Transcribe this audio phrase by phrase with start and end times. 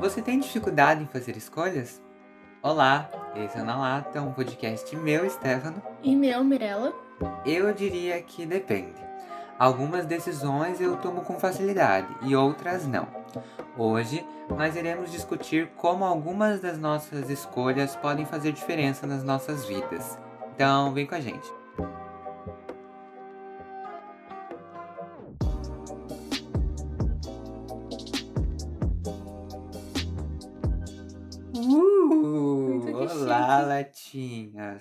[0.00, 2.02] Você tem dificuldade em fazer escolhas?
[2.60, 5.80] Olá, esse é o Na Lata, um podcast meu, Stefano.
[6.02, 6.92] E meu, Mirella.
[7.46, 9.00] Eu diria que depende.
[9.58, 13.06] Algumas decisões eu tomo com facilidade e outras não.
[13.78, 20.18] Hoje nós iremos discutir como algumas das nossas escolhas podem fazer diferença nas nossas vidas.
[20.54, 21.63] Então, vem com a gente.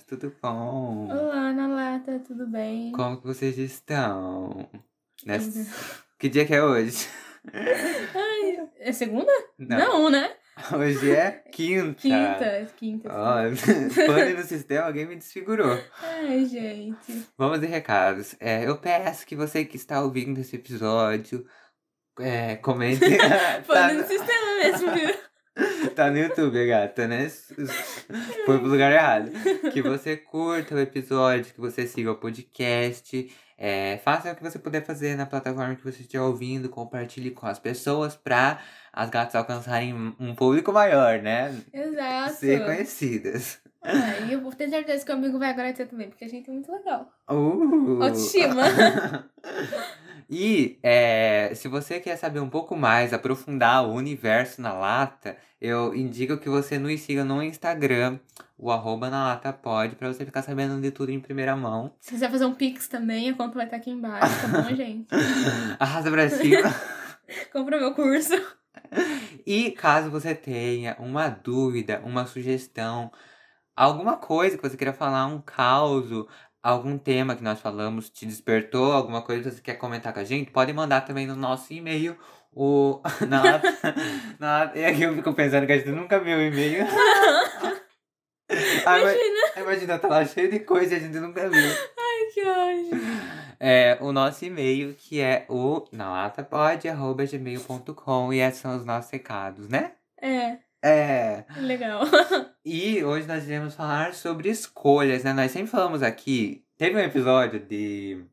[0.07, 1.07] Tudo bom?
[1.11, 2.91] Olá, na lata, tudo bem?
[2.93, 4.69] Como que vocês estão?
[5.25, 5.65] Nessa-
[6.19, 7.07] Que dia que é hoje?
[7.53, 9.31] Ai, é segunda?
[9.57, 10.31] Não, né?
[10.71, 11.99] Hoje é quinta.
[11.99, 13.09] Quinta, quinta.
[13.11, 13.35] Ó,
[14.05, 15.77] pane no sistema, alguém me desfigurou.
[16.01, 17.25] Ai, gente.
[17.37, 18.35] Vamos de recados.
[18.39, 21.45] É, eu peço que você que está ouvindo esse episódio,
[22.19, 22.99] é, comente.
[23.65, 25.15] Foi tá, no sistema mesmo, viu?
[25.95, 27.29] tá no YouTube, gata, né?
[28.45, 29.31] Foi pro lugar errado.
[29.71, 33.31] Que você curta o episódio, que você siga o podcast.
[33.57, 37.45] É, faça o que você puder fazer na plataforma que você estiver ouvindo, compartilhe com
[37.45, 38.59] as pessoas pra
[38.91, 41.55] as gatas alcançarem um público maior, né?
[41.71, 42.33] Exato.
[42.33, 43.61] Ser conhecidas.
[43.81, 46.53] Ah, e eu ter certeza que o amigo vai agradecer também, porque a gente é
[46.53, 47.11] muito legal.
[47.29, 48.01] Uh!
[48.01, 48.63] Autoestima.
[50.35, 55.93] e é, se você quer saber um pouco mais, aprofundar o universo na lata, eu
[55.93, 58.17] indico que você nos siga no Instagram,
[58.57, 61.93] o arroba na lata pode, pra você ficar sabendo de tudo em primeira mão.
[61.99, 65.07] Se quiser fazer um pix também, a conta vai estar aqui embaixo, tá bom, gente?
[65.79, 66.73] Arrasa pra cima.
[67.53, 68.33] Compra meu curso.
[69.45, 73.11] E caso você tenha uma dúvida, uma sugestão,
[73.75, 76.09] alguma coisa que você queira falar, um caos,
[76.63, 80.23] algum tema que nós falamos te despertou, alguma coisa que você quer comentar com a
[80.23, 82.17] gente, pode mandar também no nosso e-mail.
[82.55, 82.99] O.
[83.27, 83.61] Na,
[84.39, 86.85] na, e aqui eu fico pensando que a gente nunca viu o e-mail.
[88.85, 89.39] Ah, Imagina.
[89.57, 91.63] Imagina, tá lá cheio de coisa e a gente nunca viu.
[91.63, 92.91] Ai, que ódio.
[93.59, 99.93] É, o nosso e-mail, que é o nalatapod.gmail.com e esses são os nossos recados, né?
[100.21, 101.45] É, É.
[101.57, 102.01] legal.
[102.63, 105.33] E hoje nós iremos falar sobre escolhas, né?
[105.33, 106.62] Nós sempre falamos aqui.
[106.77, 108.25] Teve um episódio de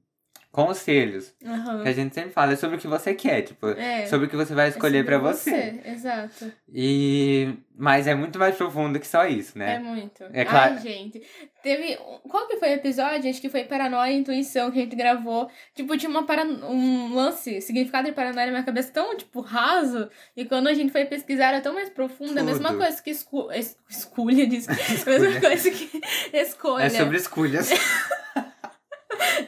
[0.52, 1.82] conselhos Aham.
[1.82, 4.06] que a gente sempre fala sobre o que você quer, tipo, É.
[4.06, 5.80] sobre o que você vai É escolher sobre pra você.
[5.84, 6.52] Exato.
[6.72, 9.78] E mas é muito mais profundo que só isso, É né?
[9.78, 10.22] muito.
[10.32, 10.74] É claro.
[10.74, 11.22] Ai, gente.
[11.62, 11.96] Teve.
[12.28, 13.30] Qual que foi o episódio?
[13.30, 15.48] Acho que foi Paranoia e Intuição que a gente gravou.
[15.74, 16.44] Tipo, tinha uma para...
[16.44, 20.10] um lance, significado de paranoia na minha cabeça tão, tipo, raso.
[20.36, 22.36] E quando a gente foi pesquisar, era tão mais profundo.
[22.38, 22.78] A mesma Tudo.
[22.80, 23.50] coisa que escu...
[23.52, 24.68] es- escolha, diz.
[24.68, 26.00] A mesma coisa que
[26.34, 26.82] escolha.
[26.84, 27.70] É sobre escolhas.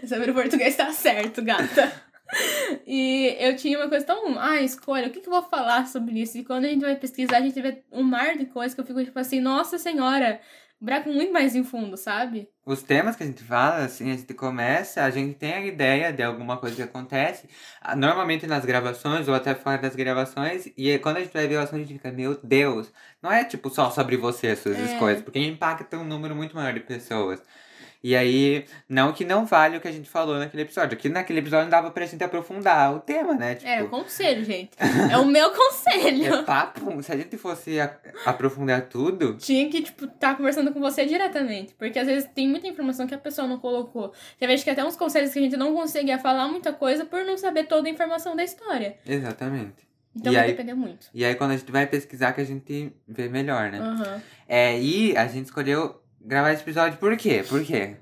[0.06, 1.92] Sobre o português tá certo, gata.
[2.86, 4.38] E eu tinha uma coisa tão.
[4.38, 6.38] Ah, escolha, o que, que eu vou falar sobre isso?
[6.38, 8.86] E quando a gente vai pesquisar, a gente vê um mar de coisas que eu
[8.86, 10.40] fico tipo assim, nossa senhora,
[10.80, 12.48] buraco muito mais em fundo, sabe?
[12.64, 16.12] Os temas que a gente fala, assim, a gente começa, a gente tem a ideia
[16.12, 17.48] de alguma coisa que acontece,
[17.96, 21.60] normalmente nas gravações ou até fora das gravações, e quando a gente vai ver o
[21.60, 24.84] assunto, a gente fica, meu Deus, não é tipo só sobre você, as suas É.
[24.84, 27.42] escolhas, porque impacta um número muito maior de pessoas.
[28.04, 31.38] E aí, não que não vale o que a gente falou naquele episódio, aqui naquele
[31.38, 33.54] episódio não dava pra gente aprofundar o tema, né?
[33.54, 34.70] Tipo, Era conselho, gente.
[35.12, 36.34] É o meu conselho.
[36.34, 37.96] é papo, se a gente fosse a-
[38.26, 41.74] aprofundar tudo, Tinha que, tipo, tá conversando com você diretamente.
[41.74, 44.12] Porque às vezes tem muita informação que a pessoa não colocou.
[44.38, 47.24] Tem vezes que até uns conselhos que a gente não conseguia falar muita coisa por
[47.24, 48.96] não saber toda a informação da história.
[49.06, 49.86] exatamente.
[50.14, 51.06] Então E vai aí- depender muito.
[51.14, 53.78] E aí quando a gente vai pesquisar que a gente vê melhor, né?
[53.78, 54.22] Aham.
[54.46, 57.44] É, e a gente escolheu gravar esse episódio por quê?
[57.48, 57.96] Por quê?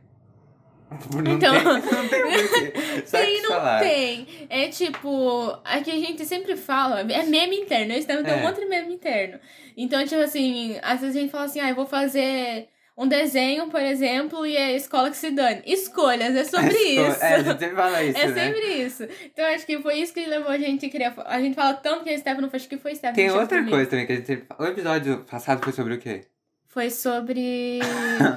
[1.10, 2.70] Por não Então- tem, não tem porquê.
[3.10, 3.80] Tem, que não falar.
[3.80, 4.26] tem.
[4.48, 8.36] É tipo, aqui a gente sempre fala, é meme interno, eles também tem É.
[8.36, 9.38] um monte de meme interno.
[9.76, 13.68] Então, tipo assim, às vezes a gente fala assim, ah, eu vou fazer um desenho,
[13.68, 15.62] por exemplo, e é a escola que se dane.
[15.64, 17.24] Escolhas, é sobre Esco- isso.
[17.24, 18.34] É, a gente sempre fala isso, É né?
[18.34, 19.08] sempre isso.
[19.24, 21.14] Então, acho que foi isso que levou a gente a criar.
[21.24, 23.16] A gente fala tanto que a Stefano acho que foi Stefano.
[23.16, 23.70] Tem que outra mim.
[23.70, 24.44] coisa também que a gente.
[24.58, 26.22] O episódio passado foi sobre o quê?
[26.70, 27.80] Foi sobre.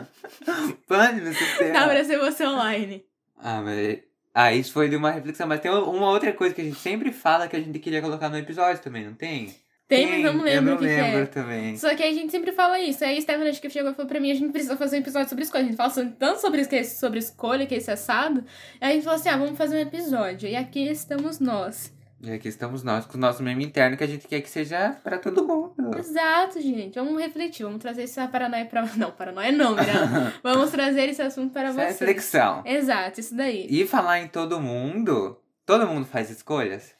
[0.88, 1.72] Pane no sistema.
[1.72, 3.06] Dá pra ser você online.
[3.38, 4.00] Ah, mas...
[4.34, 5.48] Ah, isso foi de uma reflexão.
[5.48, 8.30] Mas tem uma outra coisa que a gente sempre fala que a gente queria colocar
[8.30, 9.56] no episódio também, não tem?
[9.88, 11.26] Tem, mas eu não lembro Eu o que, não que lembro é.
[11.28, 11.78] também.
[11.78, 13.06] Só que a gente sempre fala isso.
[13.06, 15.02] Aí a Stephanie acho que chegou e falou pra mim, a gente precisa fazer um
[15.02, 15.64] episódio sobre escolha.
[15.64, 18.44] A gente fala tanto sobre, que é- sobre escolha, que é esse assado.
[18.82, 20.50] Aí a gente falou assim, ah, vamos fazer um episódio.
[20.50, 21.94] E aqui estamos nós.
[22.26, 24.96] E aqui estamos nós com o nosso meme interno que a gente quer que seja
[25.04, 25.98] pra todo mundo.
[25.98, 26.96] Exato, gente.
[26.96, 27.64] Vamos refletir.
[27.66, 28.86] Vamos trazer essa paranoia pra...
[28.96, 30.34] Não, paranoia não, Miranda.
[30.42, 31.92] vamos trazer esse assunto para Isso é você.
[32.06, 32.62] reflexão.
[32.66, 33.68] Exato, isso daí.
[33.70, 36.94] E falar em todo mundo, todo mundo faz escolhas?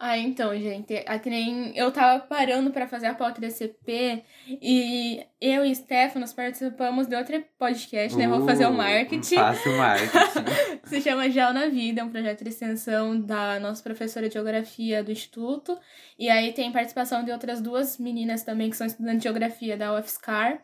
[0.00, 4.22] Ah, então, gente, é que nem eu tava parando pra fazer a pauta da CP
[4.46, 8.28] e eu e Stefanos participamos de outro podcast, né?
[8.28, 9.34] Vou fazer o Uh, marketing.
[9.34, 10.78] Faça o marketing.
[10.86, 15.02] Se chama Gel na Vida, é um projeto de extensão da nossa professora de geografia
[15.02, 15.76] do Instituto.
[16.16, 19.98] E aí tem participação de outras duas meninas também que são estudantes de geografia da
[19.98, 20.60] UFSCar.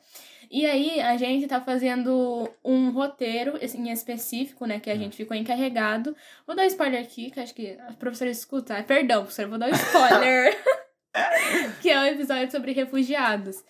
[0.50, 4.80] E aí a gente tá fazendo um roteiro em específico, né?
[4.80, 6.16] Que a gente ficou encarregado.
[6.46, 8.82] Vou dar spoiler aqui, que acho que a professora escuta.
[8.82, 10.56] Perdão, professora, vou dar um spoiler.
[11.80, 13.64] que é o um episódio sobre refugiados.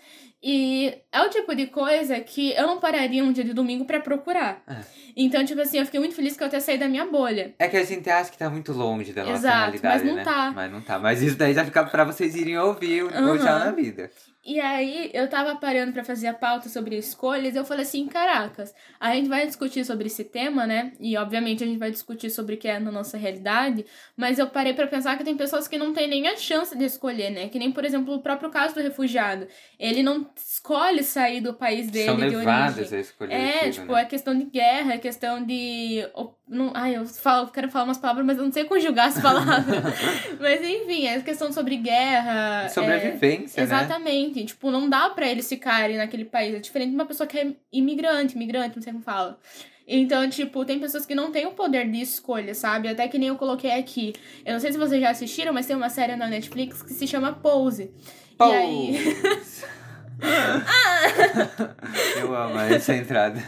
[0.46, 3.99] E é o tipo de coisa que eu não pararia um dia de domingo pra
[3.99, 4.62] procurar.
[4.69, 4.76] É.
[5.17, 7.55] Então, tipo assim, eu fiquei muito feliz que eu até saí da minha bolha.
[7.58, 10.14] É que a gente acha que tá muito longe da nossa Exato, realidade, mas não
[10.17, 10.23] né?
[10.23, 10.52] tá.
[10.55, 10.99] Mas não tá.
[10.99, 14.11] Mas isso daí já fica pra vocês irem ouvir o o Tchau na Vida.
[14.46, 18.75] E aí, eu tava parando pra fazer a pauta sobre escolhas, eu falei assim, caracas,
[19.00, 20.93] a gente vai discutir sobre esse tema, né?
[21.00, 24.46] E obviamente a gente vai discutir sobre o que é na nossa realidade, mas eu
[24.46, 27.49] parei pra pensar que tem pessoas que não têm nem a chance de escolher, né?
[27.49, 29.49] Que nem, por exemplo, o próprio caso do refugiado.
[29.79, 34.02] Ele não escolhe sair do país dele São levadas a escolher É, aquilo, tipo, né?
[34.02, 36.06] é questão de guerra, é questão de.
[36.48, 39.66] Não, ai, eu falo, quero falar umas palavras, mas eu não sei conjugar as palavras.
[40.40, 42.64] mas enfim, é questão sobre guerra.
[42.64, 43.64] é- Sobrevivência, né?
[43.64, 44.44] Exatamente.
[44.44, 46.54] Tipo, não dá pra eles ficarem naquele país.
[46.54, 49.38] É diferente de uma pessoa que é imigrante, imigrante, não sei como fala.
[49.86, 52.88] Então, tipo, tem pessoas que não têm o poder de escolha, sabe?
[52.88, 54.14] Até que nem eu coloquei aqui.
[54.44, 57.06] Eu não sei se vocês já assistiram, mas tem uma série na Netflix que se
[57.06, 57.90] chama Pose.
[58.40, 58.94] E aí.
[62.18, 63.40] Eu amo essa entrada.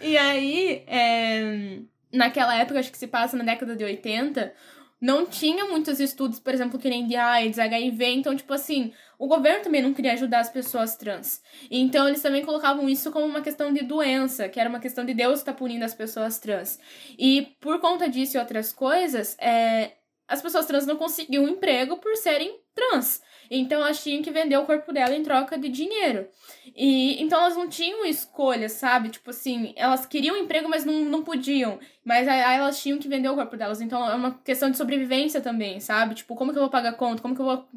[0.00, 1.78] E aí, é,
[2.12, 4.52] naquela época, acho que se passa na década de 80,
[5.00, 9.26] não tinha muitos estudos, por exemplo, que nem de AIDS, HIV, então, tipo assim, o
[9.26, 11.42] governo também não queria ajudar as pessoas trans.
[11.70, 15.12] Então, eles também colocavam isso como uma questão de doença, que era uma questão de
[15.12, 16.78] Deus estar punindo as pessoas trans.
[17.18, 19.92] E por conta disso e outras coisas, é,
[20.26, 23.20] as pessoas trans não conseguiam emprego por serem trans.
[23.50, 26.26] Então elas tinham que vender o corpo dela em troca de dinheiro.
[26.74, 29.08] E então elas não tinham escolha, sabe?
[29.08, 31.78] Tipo assim, elas queriam emprego, mas não, não podiam.
[32.04, 33.80] Mas aí elas tinham que vender o corpo delas.
[33.80, 36.14] Então é uma questão de sobrevivência também, sabe?
[36.14, 37.22] Tipo, como que eu vou pagar conta?
[37.22, 37.68] Como que eu vou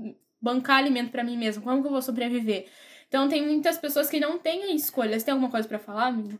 [0.42, 1.64] bancar alimento pra mim mesmo?
[1.64, 2.68] Como que eu vou sobreviver?
[3.08, 5.18] Então tem muitas pessoas que não têm escolha.
[5.18, 6.40] Você tem alguma coisa pra falar, amigo?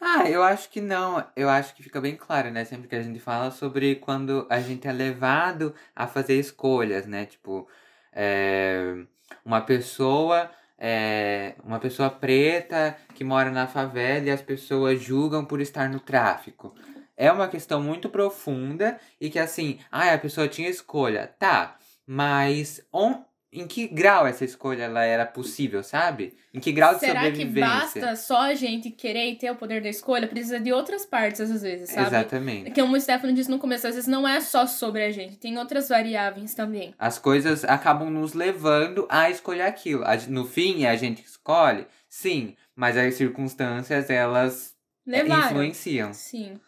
[0.00, 1.24] Ah, eu acho que não.
[1.34, 2.64] Eu acho que fica bem claro, né?
[2.64, 7.26] Sempre que a gente fala sobre quando a gente é levado a fazer escolhas, né?
[7.26, 7.68] Tipo,
[8.12, 8.94] é,
[9.44, 10.50] uma pessoa.
[10.80, 15.98] é, uma pessoa preta que mora na favela e as pessoas julgam por estar no
[16.00, 16.72] tráfico.
[17.16, 21.26] É uma questão muito profunda e que assim, ah, a pessoa tinha escolha.
[21.38, 21.76] Tá,
[22.06, 26.36] mas on- em que grau essa escolha ela era possível, sabe?
[26.52, 27.68] Em que grau de Será que sobrevivência?
[28.02, 30.28] basta só a gente querer e ter o poder da escolha?
[30.28, 32.08] Precisa de outras partes, às vezes, sabe?
[32.08, 32.70] Exatamente.
[32.72, 35.56] Como o Stefano disse no começo, às vezes não é só sobre a gente, tem
[35.58, 36.94] outras variáveis também.
[36.98, 40.04] As coisas acabam nos levando a escolher aquilo.
[40.28, 44.74] No fim, é a gente que escolhe, sim, mas as circunstâncias elas
[45.06, 45.46] é, Levaram.
[45.46, 46.12] influenciam.
[46.12, 46.60] Sim.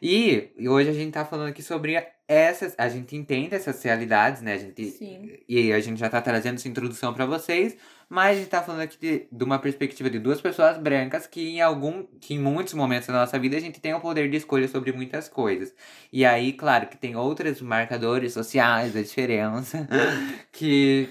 [0.00, 2.74] E, hoje a gente tá falando aqui sobre essas.
[2.78, 4.54] A gente entende essas realidades, né?
[4.54, 5.32] A gente, Sim.
[5.48, 7.76] e a gente já tá trazendo essa introdução pra vocês,
[8.08, 11.48] mas a gente tá falando aqui de, de uma perspectiva de duas pessoas brancas que
[11.48, 12.04] em algum.
[12.20, 14.92] que em muitos momentos da nossa vida a gente tem o poder de escolha sobre
[14.92, 15.74] muitas coisas.
[16.12, 19.88] E aí, claro, que tem outros marcadores sociais da diferença
[20.52, 21.08] que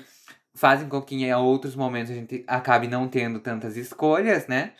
[0.53, 4.73] fazem com que em outros momentos a gente acabe não tendo tantas escolhas, né?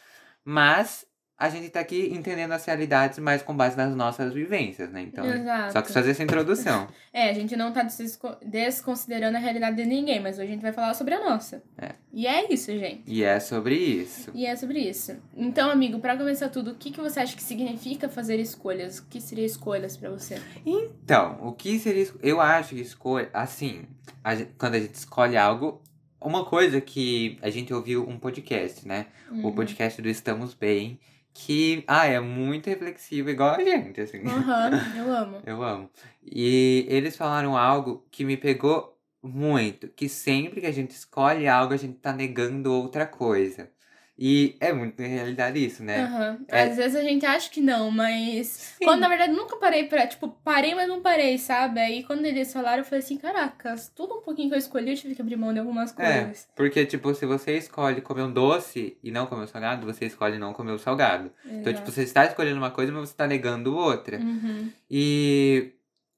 [0.44, 1.07] Mas
[1.40, 5.02] a gente tá aqui entendendo as realidades mais com base nas nossas vivências, né?
[5.04, 5.74] Então, Exato.
[5.74, 6.88] só que fazer essa introdução.
[7.14, 10.62] É, a gente não tá desco- desconsiderando a realidade de ninguém, mas hoje a gente
[10.62, 11.64] vai falar sobre a nossa.
[11.78, 11.94] É.
[12.14, 13.02] E é isso, gente.
[13.08, 14.30] E é sobre isso.
[14.36, 15.16] E é sobre isso.
[15.36, 19.00] Então, amigo, pra começar tudo, o que, que você acha que significa fazer escolhas?
[19.00, 20.40] O que seria escolhas pra você?
[20.64, 22.08] Então, o que seria.
[22.22, 23.30] Eu acho que escolha.
[23.34, 23.86] Assim,
[24.24, 25.82] a gen- quando a gente escolhe algo.
[26.20, 29.06] Uma coisa que a gente ouviu um podcast, né?
[29.32, 29.56] O Uhum.
[29.56, 31.00] podcast do Estamos Bem.
[31.40, 34.26] Que, ah, é muito reflexivo, igual a gente, assim.
[34.26, 35.42] Aham, eu amo.
[35.46, 35.90] Eu amo.
[36.24, 39.88] E eles falaram algo que me pegou muito.
[39.90, 43.72] Que sempre que a gente escolhe algo, a gente tá negando outra coisa.
[44.20, 46.02] E é muito, realidade, isso, né?
[46.06, 46.40] Aham.
[46.48, 48.76] É- Às vezes a gente acha que não, mas.
[48.84, 50.08] Quando na verdade nunca parei pra.
[50.08, 51.80] Tipo, parei, mas não parei, sabe?
[51.80, 54.96] Aí quando eles falaram, eu falei assim: caracas, tudo um pouquinho que eu escolhi, eu
[54.96, 56.48] tive que abrir mão de algumas É, coisas.
[56.56, 60.40] porque, tipo, se você escolhe comer um doce e não comer o salgado, você escolhe
[60.40, 61.32] não comer o salgado.
[61.46, 64.18] Então, tipo, você está escolhendo uma coisa, mas você está negando outra.
[64.18, 64.72] Uhum.
[64.90, 65.74] E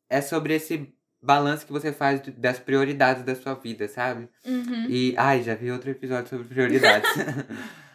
[0.09, 0.87] é sobre esse
[1.21, 4.29] balanço que você faz das prioridades da sua vida, sabe?
[4.45, 4.85] Uhum.
[4.87, 7.09] E, ai, já vi outro episódio sobre prioridades.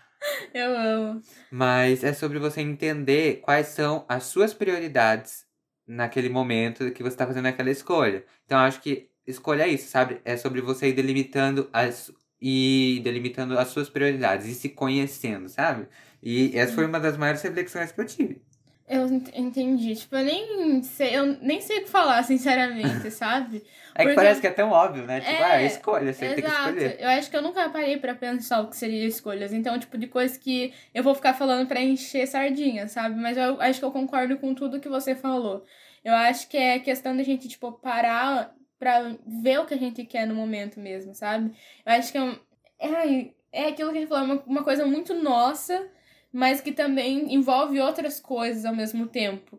[0.54, 1.20] Eu amo.
[1.50, 5.44] mas é sobre você entender quais são as suas prioridades
[5.86, 8.24] naquele momento que você está fazendo aquela escolha.
[8.46, 10.20] Então, eu acho que escolha isso, sabe?
[10.24, 15.88] É sobre você ir delimitando as e delimitando as suas prioridades e se conhecendo, sabe?
[16.22, 18.42] E essa foi uma das maiores reflexões que eu tive.
[18.86, 19.94] Eu ent- entendi.
[19.96, 23.62] Tipo, eu nem sei, eu nem sei o que falar, sinceramente, sabe?
[23.94, 25.20] É que Porque- parece que é tão óbvio, né?
[25.20, 26.68] Tipo, É, ah, escolha, você tem que Exato.
[26.70, 26.96] escolher.
[27.00, 29.52] Eu acho que eu nunca parei pra pensar o que seria escolhas.
[29.52, 33.14] Então, tipo, de coisas que eu vou ficar falando pra encher sardinha, sabe?
[33.18, 35.64] Mas eu acho que eu concordo com tudo que você falou.
[36.04, 40.04] Eu acho que é questão da gente, tipo, parar pra ver o que a gente
[40.04, 41.52] quer no momento mesmo, sabe?
[41.86, 42.38] Eu acho que é, um-
[42.78, 45.86] é, é aquilo que a gente falou, é uma, uma coisa muito nossa,
[46.34, 49.56] mas que também envolve outras coisas ao mesmo tempo.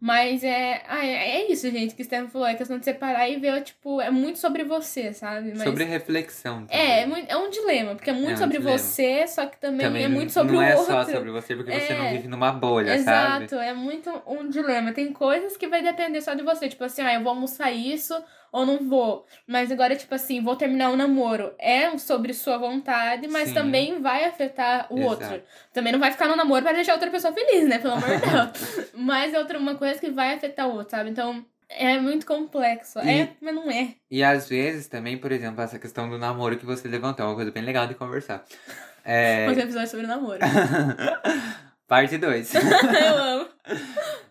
[0.00, 2.46] Mas é, ah, é, é isso, gente, que o Stephen falou.
[2.46, 5.48] É questão de separar e ver, tipo, é muito sobre você, sabe?
[5.50, 5.62] Mas...
[5.64, 6.66] Sobre reflexão.
[6.66, 6.76] Também.
[6.80, 8.78] É, é, muito- é um dilema, porque é muito É um sobre dilema.
[8.78, 10.92] você, só que também, Também é muito sobre não o é outro.
[10.94, 12.12] só sobre você, porque você não É.
[12.12, 13.46] vive numa bolha, sabe?
[13.46, 14.92] Exato, é muito um dilema.
[14.92, 16.68] Tem coisas que vai depender só de você.
[16.68, 18.14] Tipo assim, ah, eu vou almoçar isso
[18.52, 19.26] ou não vou.
[19.46, 21.52] Mas agora, tipo assim, vou terminar um namoro.
[21.58, 23.54] É sobre sua vontade, mas Sim.
[23.54, 25.10] também vai afetar o Exato.
[25.24, 25.42] outro.
[25.72, 27.78] Também não vai ficar no namoro para deixar outra pessoa feliz, né?
[27.78, 28.90] Pelo amor de Deus.
[28.94, 31.10] mas é outra uma coisa que vai afetar o outro, sabe?
[31.10, 31.44] Então.
[31.70, 32.98] É muito complexo.
[33.00, 33.94] E- É, mas não é.
[34.10, 37.34] E às vezes também, por exemplo, essa questão do namoro que você levantou, é uma
[37.34, 38.42] coisa bem legal de conversar.
[39.10, 39.46] É...
[39.46, 40.38] Fazer um episódio sobre namoro.
[41.88, 42.52] Parte 2.
[42.54, 43.48] eu amo.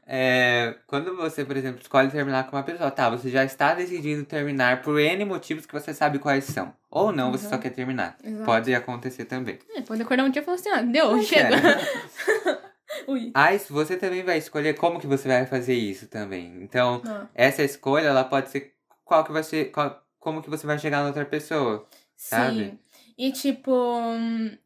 [0.05, 4.23] É, quando você, por exemplo, escolhe terminar com uma pessoa, tá, você já está decidido
[4.23, 6.73] terminar por N motivos que você sabe quais são.
[6.89, 7.49] Ou não, você Uhum.
[7.51, 8.15] só quer terminar.
[8.23, 8.45] Exato.
[8.45, 9.59] Pode acontecer também.
[9.75, 11.49] É, pode acordar um dia e falar assim, ah, deu, Não chega.
[11.59, 12.67] quero.
[13.11, 13.31] Ui.
[13.33, 16.61] Aí você também vai escolher como que você vai fazer isso também.
[16.61, 18.73] Então, Ah, essa escolha, ela pode ser
[19.03, 21.85] qual que vai ser, qual- como que você vai chegar na outra pessoa.
[22.15, 22.55] Sabe?
[22.65, 22.79] Sim.
[23.17, 24.57] E tipo, hum,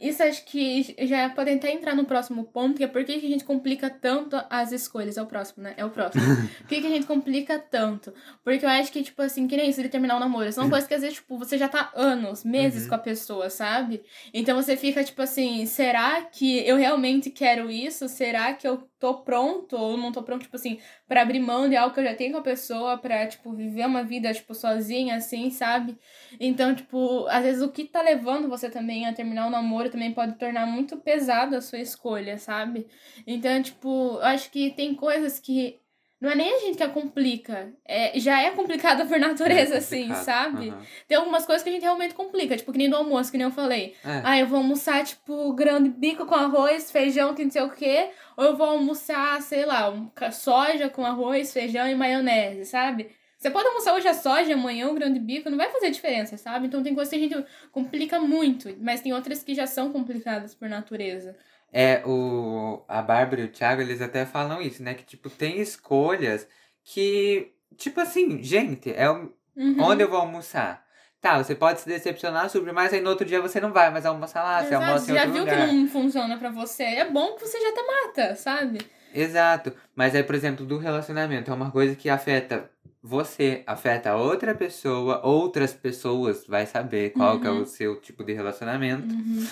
[0.00, 3.20] isso acho que já pode até entrar no próximo ponto, que é por que a
[3.20, 5.16] gente complica tanto as escolhas.
[5.16, 5.74] É o próximo, né?
[5.76, 6.22] É o próximo.
[6.60, 8.12] por que, que a gente complica tanto?
[8.42, 10.50] Porque eu acho que, tipo assim, que nem isso de terminar o namoro.
[10.52, 12.88] São coisas que às vezes, tipo, você já tá anos, meses Uhum.
[12.88, 14.02] com a pessoa, sabe?
[14.32, 18.08] Então você fica, tipo assim, será que eu realmente quero isso?
[18.08, 20.78] Será que eu tô pronto ou não tô pronto, tipo assim,
[21.08, 23.86] pra abrir mão de algo que eu já tenho com a pessoa, pra, tipo, viver
[23.86, 25.98] uma vida, tipo, sozinha, assim, sabe?
[26.38, 30.12] Então, tipo, às vezes o que tá levando você também a terminar o namoro também
[30.12, 32.86] pode tornar muito pesado a sua escolha, sabe?
[33.26, 33.88] Então, tipo,
[34.18, 35.79] eu acho que tem coisas que
[36.20, 39.78] não é nem a gente que a complica, é, já é complicada por natureza, É
[39.78, 40.68] assim, sabe?
[40.68, 40.82] Aham.
[41.08, 43.46] Tem algumas coisas que a gente realmente complica, tipo, que nem do almoço, que nem
[43.46, 43.94] eu falei.
[44.04, 44.20] É.
[44.22, 47.70] Ah, eu vou almoçar, tipo, grão de bico com arroz, feijão, que não sei o
[47.70, 48.10] quê.
[48.36, 49.92] Ou eu vou almoçar, sei lá,
[50.30, 53.10] soja com arroz, feijão e maionese, sabe?
[53.38, 56.36] Você pode almoçar hoje a soja, amanhã o grão de bico, não vai fazer diferença,
[56.36, 56.66] sabe?
[56.66, 60.54] Então tem coisas que a gente complica muito, mas tem outras que já são complicadas
[60.54, 61.34] por natureza.
[61.72, 64.94] É, o, a Bárbara e o Thiago, eles até falam isso, né?
[64.94, 66.46] Que, tipo, tem escolhas
[66.84, 69.76] que, tipo assim, gente, é o- Uhum.
[69.82, 70.82] onde eu vou almoçar.
[71.20, 74.06] Tá, você pode se decepcionar sobre, mas aí no outro dia você não vai mais
[74.06, 75.68] almoçar lá, você Exato, almoça em você já outro viu lugar.
[75.68, 76.82] que não funciona pra você.
[76.82, 78.78] É bom que você já até mata, sabe?
[79.14, 79.72] Exato.
[79.94, 82.70] Mas aí, por exemplo, do relacionamento, é uma coisa que afeta
[83.02, 87.62] você, afeta outra pessoa, outras pessoas vai saber qual que é Uhum.
[87.62, 89.06] o seu tipo de relacionamento.
[89.12, 89.46] Uhum.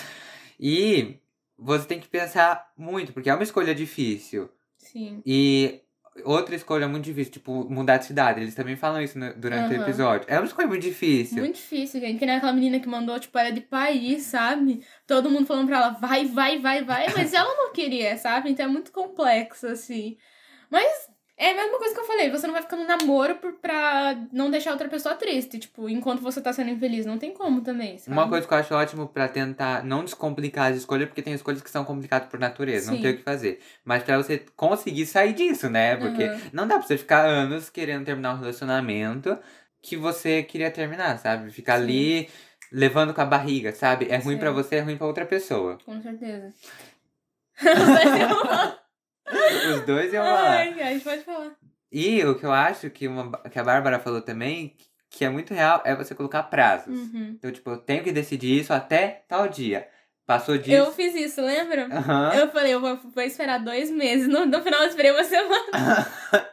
[0.59, 1.19] E
[1.59, 4.49] você tem que pensar muito, porque é uma escolha difícil.
[4.77, 5.21] Sim.
[5.25, 5.81] E
[6.23, 8.41] outra escolha muito difícil, tipo, mudar de cidade.
[8.41, 9.83] Eles também falam isso no- durante o Aham.
[9.83, 10.25] episódio.
[10.29, 11.37] É uma escolha muito difícil.
[11.39, 12.19] Muito difícil, gente.
[12.19, 14.83] Que nem aquela menina que mandou, tipo, era de país, sabe?
[15.07, 18.49] Todo mundo falando pra ela, vai, vai, vai, vai, mas ela não queria, sabe?
[18.49, 20.17] Então é muito complexo, assim.
[20.69, 21.07] Mas
[21.39, 24.13] é a mesma coisa que eu falei, você não vai ficar no namoro por, pra
[24.29, 27.05] não deixar outra pessoa triste, tipo, enquanto você tá sendo infeliz.
[27.05, 28.11] Não tem como também, sabe?
[28.11, 31.61] Uma coisa que eu acho ótimo pra tentar não descomplicar as escolhas, porque tem escolhas
[31.61, 33.01] que são complicadas por natureza, não Sim.
[33.03, 33.61] tem o que fazer.
[33.85, 35.95] Mas pra você conseguir sair disso, né?
[35.95, 36.41] Porque Aham.
[36.51, 39.39] não dá pra você ficar anos querendo terminar um relacionamento
[39.81, 41.51] que você queria terminar, sabe?
[41.51, 41.83] Ficar Sim.
[41.83, 42.29] ali
[42.69, 44.07] levando com a barriga, sabe?
[44.09, 45.77] É ruim pra você, é ruim pra outra pessoa.
[45.85, 46.53] Com certeza.
[49.75, 50.49] Os dois iam falar.
[50.49, 51.51] Ai, a gente pode falar.
[51.91, 54.75] E o que eu acho que, uma, que a Bárbara falou também,
[55.09, 56.87] que é muito real, é você colocar prazos.
[56.99, 57.33] Uhum.
[57.37, 59.87] Então, tipo, eu tenho que decidir isso até tal dia.
[60.25, 60.71] Passou disso.
[60.75, 61.87] Eu fiz isso, lembra?
[61.91, 62.31] Aham.
[62.35, 64.27] Eu falei, eu vou, vou esperar dois meses.
[64.27, 66.07] No, no final eu esperei uma semana.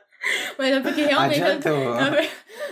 [0.58, 1.40] Mas é porque realmente.
[1.40, 1.94] eu- Adiantou.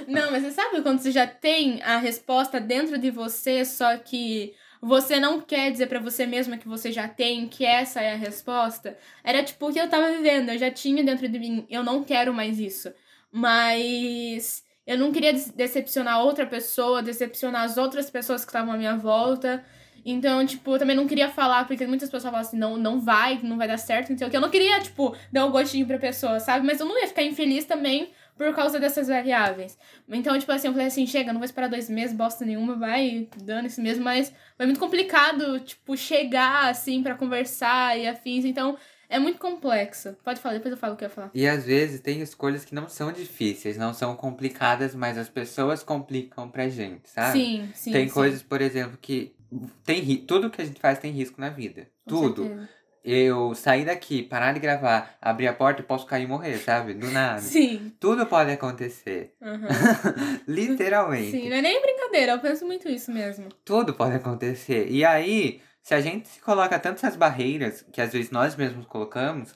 [0.08, 4.54] Não, mas você sabe quando você já tem a resposta dentro de você, só que
[4.84, 8.16] você não quer dizer pra você mesma que você já tem, que essa é a
[8.16, 8.96] resposta?
[9.24, 12.04] Era tipo o que eu tava vivendo, eu já tinha dentro de mim, eu não
[12.04, 12.92] quero mais isso.
[13.32, 18.96] Mas eu não queria decepcionar outra pessoa, decepcionar as outras pessoas que estavam à minha
[18.96, 19.64] volta.
[20.04, 23.40] Então, tipo, eu também não queria falar, porque muitas pessoas falam assim, não, não vai,
[23.42, 26.38] não vai dar certo, então que eu não queria, tipo, dar um gostinho pra pessoa,
[26.40, 26.66] sabe?
[26.66, 29.78] Mas eu não ia ficar infeliz também por causa dessas variáveis.
[30.08, 33.28] Então, tipo assim, eu falei assim, chega, não vou esperar dois meses, bosta nenhuma, vai
[33.42, 38.76] dando esse mesmo, mas foi muito complicado, tipo, chegar, assim, para conversar e afins, então...
[39.06, 40.16] É muito complexo.
[40.24, 41.30] Pode falar, depois eu falo o que eu ia falar.
[41.34, 45.84] E às vezes tem escolhas que não são difíceis, não são complicadas, mas as pessoas
[45.84, 47.38] complicam pra gente, sabe?
[47.38, 47.92] Sim, sim.
[47.92, 48.14] Tem sim.
[48.14, 49.36] coisas, por exemplo, que
[49.84, 51.86] tem tudo que a gente faz tem risco na vida.
[52.04, 52.42] Com tudo.
[52.44, 52.68] certeza.
[53.04, 56.94] Eu sair daqui, parar de gravar, abrir a porta, eu posso cair e morrer, sabe?
[56.94, 57.42] Do nada.
[57.42, 57.92] Sim.
[58.00, 59.34] Tudo pode acontecer.
[59.42, 59.68] aham.
[60.48, 61.30] Literalmente.
[61.32, 63.48] Sim, não é nem brincadeira, eu penso muito isso mesmo.
[63.62, 64.88] Tudo pode acontecer.
[64.90, 69.54] E aí, se a gente se coloca tantas barreiras que às vezes nós mesmos colocamos,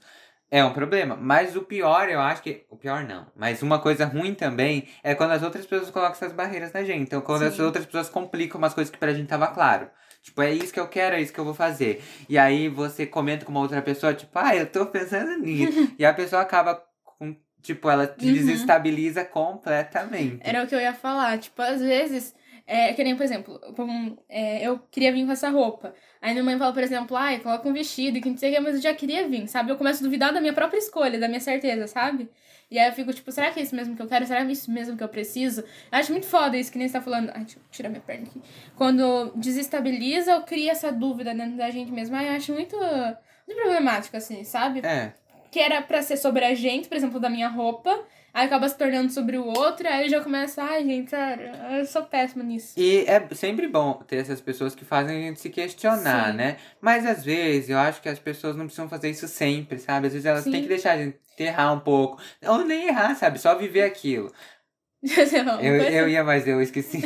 [0.51, 1.17] é um problema.
[1.17, 2.67] Mas o pior, eu acho que.
[2.69, 3.27] O pior não.
[3.35, 7.03] Mas uma coisa ruim também é quando as outras pessoas colocam essas barreiras na gente.
[7.03, 7.63] Então, quando as Sim.
[7.63, 9.89] outras pessoas complicam umas coisas que pra gente tava claro.
[10.29, 12.03] Tipo, é isso que eu quero, é isso que eu vou fazer.
[12.29, 15.73] E aí você comenta com uma outra pessoa, tipo, ah, eu tô pensando nisso.
[15.99, 17.35] e a pessoa acaba com.
[17.63, 18.33] Tipo, ela te Uhum.
[18.35, 20.41] desestabiliza completamente.
[20.43, 21.39] Era o que eu ia falar.
[21.39, 22.35] Tipo, às vezes,
[22.67, 25.95] é, que nem, por exemplo, um, é, eu queria vir com essa roupa.
[26.21, 28.55] Aí minha mãe fala, por exemplo, ai, coloca um vestido e que não sei o
[28.55, 29.71] que, mas eu já queria vir, sabe?
[29.73, 32.29] Eu começo a duvidar da minha própria escolha, da minha certeza, sabe?
[32.71, 34.27] E aí eu fico, tipo, será que é isso mesmo que eu quero?
[34.27, 35.63] Será que é isso mesmo que eu preciso?
[35.63, 37.31] Eu acho muito foda isso que nem você tá falando.
[37.35, 38.43] Ai, deixa eu tirar minha perna aqui.
[38.77, 42.15] Quando desestabiliza ou cria essa dúvida dentro da gente mesmo.
[42.15, 44.81] Ai, eu acho muito, muito problemático, assim, sabe?
[44.85, 45.13] É.
[45.51, 48.77] que era pra ser sobre a gente, por exemplo, da minha roupa, aí acaba se
[48.77, 52.75] tornando sobre o outro, aí já começo, ai, gente, sério, eu sou péssima nisso.
[52.77, 56.37] E é sempre bom ter essas pessoas que fazem a gente se questionar, Sim.
[56.37, 56.59] né?
[56.83, 60.09] Mas às vezes eu acho que as pessoas não precisam fazer isso sempre, sabe?
[60.09, 60.63] Às vezes elas têm Sim.
[60.63, 62.21] que deixar a gente errar um pouco.
[62.47, 63.39] Ou nem errar, sabe?
[63.39, 64.33] Só viver aquilo.
[65.03, 67.01] Eu, coisa- eu ia, mas eu esqueci.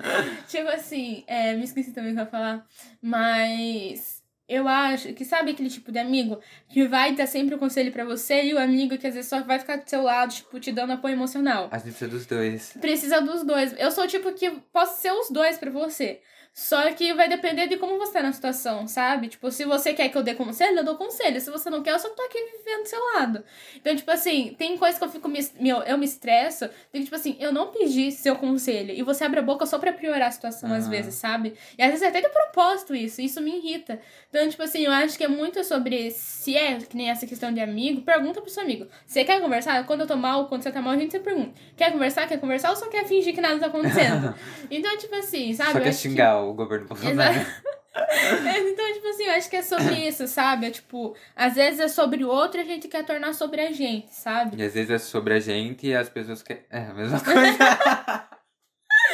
[0.48, 2.66] Tipo assim, é, me esqueci também o que eu ia falar,
[3.02, 6.38] mas eu acho que sabe aquele tipo de amigo
[6.68, 9.42] que vai dar sempre o conselho pra você e o amigo que às vezes só
[9.42, 11.68] vai ficar do seu lado, tipo, te dando apoio emocional.
[11.70, 12.72] As listas dos dois.
[12.80, 13.74] Precisa dos dois.
[13.78, 16.20] Eu sou o tipo que posso ser os dois pra você.
[16.56, 19.26] Só que vai depender de como você tá na situação, sabe?
[19.26, 21.40] Tipo, se você quer que eu dê conselho, eu dou conselho.
[21.40, 23.42] Se você não quer, eu só tô aqui vivendo do seu lado.
[23.74, 26.68] Então, tipo assim, tem coisa que eu fico me, me- eu me estresso.
[26.92, 28.92] Tem que, tipo assim, eu não pedi seu conselho.
[28.94, 30.90] E você abre a boca só pra piorar a situação, às Aham.
[30.90, 31.54] vezes, sabe?
[31.76, 33.20] E às vezes é até de propósito isso.
[33.20, 33.98] Isso me irrita.
[34.30, 37.52] Então, tipo assim, eu acho que é muito sobre se é que nem essa questão
[37.52, 38.86] de amigo, pergunta pro seu amigo.
[39.04, 39.84] Você quer conversar?
[39.86, 41.52] Quando eu tô mal, quando você tá mal, a gente sempre pergunta.
[41.76, 42.28] Quer conversar?
[42.28, 44.32] Quer conversar ou só quer fingir que nada tá acontecendo?
[44.70, 45.72] então, tipo assim, sabe?
[45.72, 47.40] Só quer xingar o governo Bolsonaro.
[47.96, 50.66] É, então, tipo assim, eu acho que é sobre isso, sabe?
[50.66, 53.70] É, tipo, às vezes é sobre o outro e a gente quer tornar sobre a
[53.70, 54.56] gente, sabe?
[54.60, 56.64] E às vezes é sobre a gente e as pessoas querem.
[56.70, 58.28] É a mesma coisa.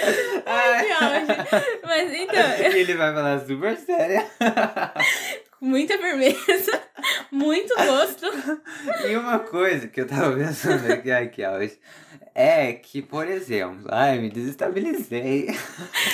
[0.01, 1.81] Que auge.
[1.85, 4.27] Mas então, E ele vai falar super sério.
[5.61, 6.81] Muita firmeza,
[7.31, 8.27] muito gosto.
[9.07, 11.79] E uma coisa que eu tava pensando aqui, que auge,
[12.35, 15.49] é que, por exemplo, ai, me desestabilizei.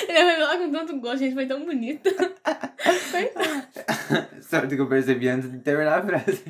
[0.08, 2.10] Ele vai falar com tanto gosto, gente, foi tão bonito.
[4.42, 6.42] Sorte que eu percebi antes de terminar a frase.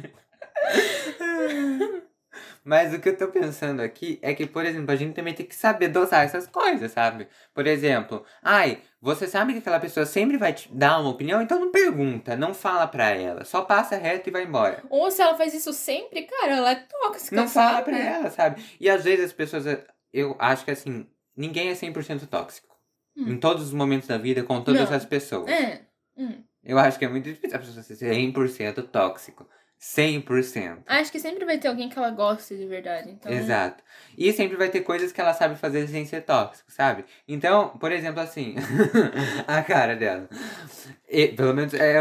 [2.67, 5.47] Mas o que eu tô pensando aqui é que, por exemplo, a gente também tem
[5.47, 7.29] que saber dosar essas coisas, sabe?
[7.55, 11.61] Por exemplo, ai, você sabe que aquela pessoa sempre vai te dar uma opinião, então
[11.61, 14.83] não pergunta, não fala pra ela, só passa reto e vai embora.
[14.91, 17.85] Ou se ela faz isso sempre, cara, ela é tóxica, Não fala sabe?
[17.85, 18.61] pra ela, sabe?
[18.81, 19.65] E às vezes as pessoas,
[20.13, 22.75] eu acho que assim, ninguém é 100% tóxico.
[23.17, 23.29] Hum.
[23.29, 24.97] Em todos os momentos da vida, com todas Não.
[24.97, 25.49] as pessoas.
[25.49, 25.83] É.
[26.19, 26.43] Hum.
[26.65, 29.49] Eu acho que é muito difícil a pessoa ser 100% tóxico.
[29.81, 30.79] 100%.
[30.87, 33.11] Acho que sempre vai ter alguém que ela goste de verdade.
[33.11, 33.83] Então, Exato.
[34.17, 37.05] E sempre vai ter coisas que ela sabe fazer sem ser tóxico, sabe?
[37.29, 38.55] Então, por exemplo, assim,
[39.47, 40.29] a cara dela.
[41.09, 41.97] E, pelo menos é,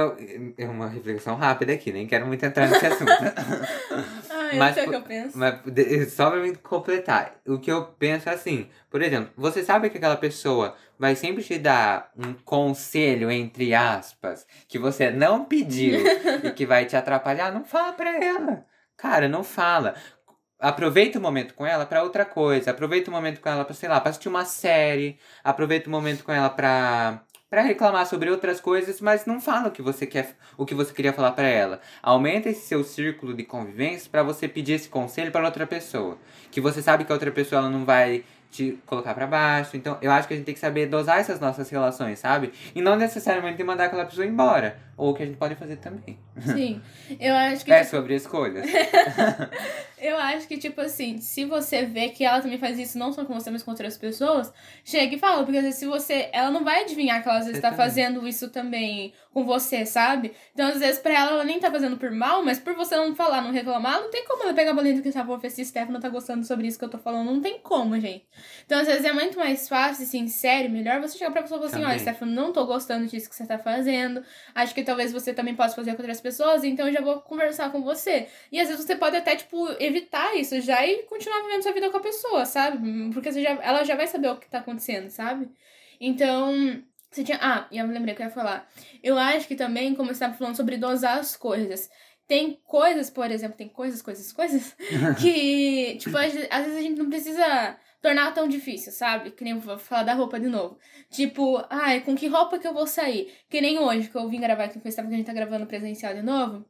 [0.57, 3.11] é uma reflexão rápida aqui, nem quero muito entrar nesse assunto.
[4.57, 5.37] Mas sei o que eu penso.
[5.37, 9.63] Mas de- só pra me completar, o que eu penso é assim, por exemplo, você
[9.63, 15.45] sabe que aquela pessoa vai sempre te dar um conselho, entre aspas, que você não
[15.45, 15.99] pediu
[16.43, 18.65] e que vai te atrapalhar, não fala pra ela.
[18.97, 19.95] Cara, não fala.
[20.57, 22.71] Aproveita o momento com ela pra outra coisa.
[22.71, 25.19] Aproveita o momento com ela pra, sei lá, pra assistir uma série.
[25.43, 27.21] Aproveita o momento com ela pra,
[27.55, 30.93] pra reclamar sobre outras coisas, mas não fala o que você quer, o que você
[30.93, 31.79] queria falar pra ela.
[32.03, 36.17] Aumenta esse seu círculo de convivência pra você pedir esse conselho pra outra pessoa.
[36.51, 39.77] Que você sabe que a outra pessoa ela não vai te colocar pra baixo.
[39.77, 42.51] Então, eu acho que a gente tem que saber dosar essas nossas relações, sabe?
[42.75, 44.77] E não necessariamente mandar aquela pessoa embora.
[44.97, 46.17] Ou o que a gente pode fazer também.
[46.41, 46.81] Sim.
[47.17, 48.65] Eu acho que É sobre escolhas.
[50.05, 53.25] Eu acho que, tipo assim, se você vê que ela também faz isso, não só
[53.25, 55.43] com você, mas com outras pessoas, chega e fala.
[55.43, 56.29] Porque às vezes, se você.
[56.31, 60.31] Ela não vai adivinhar que ela às vezes tá fazendo isso também com você, sabe?
[60.53, 63.13] Então, às vezes, pra ela, ela nem tá fazendo por mal, mas por você não
[63.15, 65.99] falar, não reclamar, não tem como ela pegar a bolinha do que fofa, esse Stefano
[65.99, 67.31] tá gostando sobre isso que eu tô falando.
[67.31, 68.25] Não tem como, gente.
[68.65, 71.69] Então, às vezes, é muito mais fácil, assim, sério, melhor você chegar pra pessoa e
[71.69, 74.23] falar assim: olha, Stefano, não tô gostando disso que você tá fazendo.
[74.53, 77.71] Acho que talvez você também possa fazer com outras pessoas, então eu já vou conversar
[77.71, 78.27] com você.
[78.51, 79.94] E às vezes você pode até, tipo, evitar
[80.35, 83.11] isso já e continuar vivendo sua vida com a pessoa, sabe?
[83.13, 85.49] Porque você já, ela já vai saber o que tá acontecendo, sabe?
[85.99, 87.39] Então, você tinha.
[87.41, 88.67] Ah, e eu me lembrei que eu ia falar.
[89.01, 91.89] Eu acho que também, como você estava falando sobre dosar as coisas.
[92.27, 94.75] Tem coisas, por exemplo, tem coisas, coisas, coisas,
[95.21, 99.29] que, tipo, às vezes a gente não precisa tornar tão difícil, sabe?
[99.29, 100.77] Que nem eu vou falar da roupa de novo.
[101.11, 103.31] Tipo, ai, com que roupa que eu vou sair?
[103.47, 105.67] Que nem hoje, que eu vim gravar aqui no Festival, que a gente tá gravando
[105.67, 106.65] presencial de novo.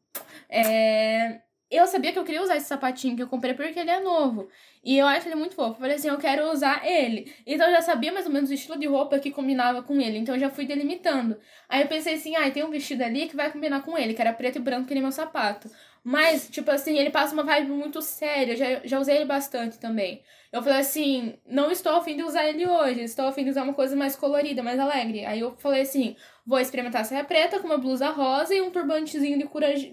[0.49, 3.99] É eu sabia que eu queria usar esse sapatinho que eu comprei porque ele é
[3.99, 4.47] novo.
[4.83, 5.71] E eu acho ele muito fofo.
[5.71, 7.33] Eu falei assim, eu quero usar ele.
[7.45, 10.17] Então eu já sabia mais ou menos o estilo de roupa que combinava com ele.
[10.19, 11.37] Então eu já fui delimitando.
[11.67, 14.21] Aí eu pensei assim, ah, tem um vestido ali que vai combinar com ele, que
[14.21, 15.69] era preto e branco que nem meu sapato.
[16.03, 18.55] Mas, tipo assim, ele passa uma vibe muito séria.
[18.55, 20.21] Já, já usei ele bastante também.
[20.51, 23.01] Eu falei assim, não estou afim de usar ele hoje.
[23.01, 25.25] Estou afim de usar uma coisa mais colorida, mais alegre.
[25.25, 29.39] Aí eu falei assim, vou experimentar saia preta com uma blusa rosa e um turbantezinho
[29.39, 29.45] de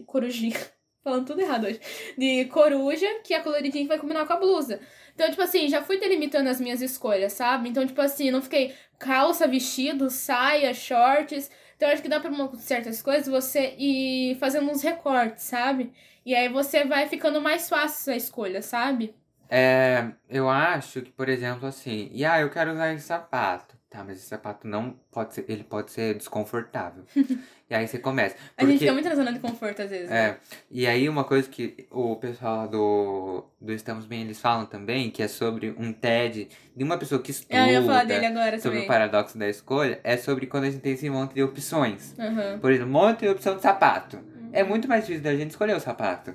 [0.04, 0.56] corujinha.
[1.02, 1.80] Falando tudo errado hoje.
[2.16, 4.80] De coruja, que é a coloridinha que vai combinar com a blusa.
[5.14, 7.68] Então, tipo assim, já fui delimitando as minhas escolhas, sabe?
[7.68, 11.50] Então, tipo assim, não fiquei calça, vestido, saia, shorts.
[11.76, 15.92] Então, acho que dá pra uma, certas coisas você ir fazendo uns recortes, sabe?
[16.24, 19.14] E aí você vai ficando mais fácil a escolha, sabe?
[19.50, 23.76] É, eu acho que, por exemplo, assim, e ah, eu quero usar esse sapato.
[23.92, 27.05] Tá, mas esse sapato não pode ser, ele pode ser desconfortável.
[27.68, 28.35] e aí você começa.
[28.35, 30.11] Porque, a gente fica muito na zona de conforto às vezes.
[30.11, 30.28] É.
[30.28, 30.37] Né?
[30.70, 35.22] E aí uma coisa que o pessoal do, do Estamos Bem, eles falam também, que
[35.22, 37.68] é sobre um TED de uma pessoa que estuda.
[37.68, 38.85] Eu ia falar dele agora sobre também.
[38.85, 42.14] o paradoxo da escolha, é sobre quando a gente tem esse monte de opções.
[42.18, 42.61] Uhum.
[42.61, 44.16] Por exemplo, um monte de opção de sapato.
[44.16, 44.48] Uhum.
[44.55, 46.35] É muito mais difícil da gente escolher o sapato.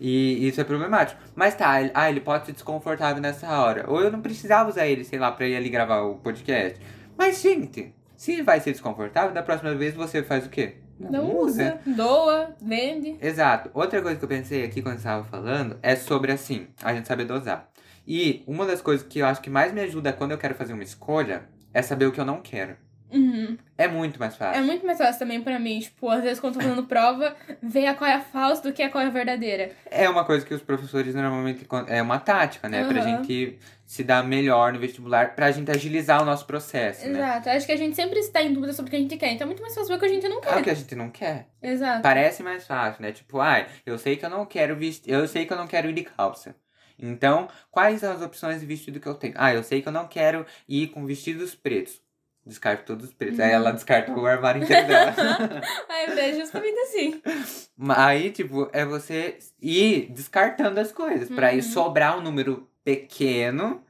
[0.00, 1.20] E isso é problemático.
[1.34, 3.84] Mas tá, ele, ah, ele pode ser desconfortável nessa hora.
[3.88, 6.80] Ou eu não precisava usar ele, sei lá, pra ir ali gravar o podcast.
[7.16, 10.76] Mas, gente, se vai ser desconfortável, da próxima vez você faz o quê?
[10.98, 11.78] Não, não usa.
[11.84, 13.16] Doa, vende.
[13.20, 13.70] Exato.
[13.74, 17.24] Outra coisa que eu pensei aqui quando estava falando é sobre assim, a gente saber
[17.24, 17.68] dosar.
[18.06, 20.72] E uma das coisas que eu acho que mais me ajuda quando eu quero fazer
[20.72, 22.76] uma escolha é saber o que eu não quero.
[23.14, 23.56] Uhum.
[23.78, 24.60] É muito mais fácil.
[24.60, 25.78] É muito mais fácil também pra mim.
[25.78, 28.82] Tipo, às vezes quando tô fazendo prova, ver a qual é a falsa do que
[28.82, 29.70] a qual é a verdadeira.
[29.90, 31.66] É uma coisa que os professores normalmente.
[31.86, 32.82] É uma tática, né?
[32.82, 32.88] Uhum.
[32.88, 37.06] Pra gente se dar melhor no vestibular, pra gente agilizar o nosso processo.
[37.06, 37.18] Né?
[37.18, 37.48] Exato.
[37.48, 37.56] Né?
[37.56, 39.32] Acho que a gente sempre está em dúvida sobre o que a gente quer.
[39.32, 40.52] Então é muito mais fácil ver o que a gente não quer.
[40.52, 41.48] É o que a gente não quer.
[41.62, 42.02] Exato.
[42.02, 43.12] Parece mais fácil, né?
[43.12, 45.12] Tipo, ai, ah, eu sei que eu não quero vestir.
[45.12, 46.56] Eu sei que eu não quero ir de calça.
[46.98, 49.34] Então, quais são as opções de vestido que eu tenho?
[49.36, 52.03] Ah, eu sei que eu não quero ir com vestidos pretos.
[52.46, 53.38] Descarto todos os pretos.
[53.38, 53.44] Uhum.
[53.44, 55.14] Aí ela descarta o armário inteiro dela.
[55.88, 57.22] Aí é justamente assim.
[57.88, 61.30] Aí, tipo, é você ir descartando as coisas.
[61.30, 61.36] Uhum.
[61.36, 63.82] Pra ir sobrar um número pequeno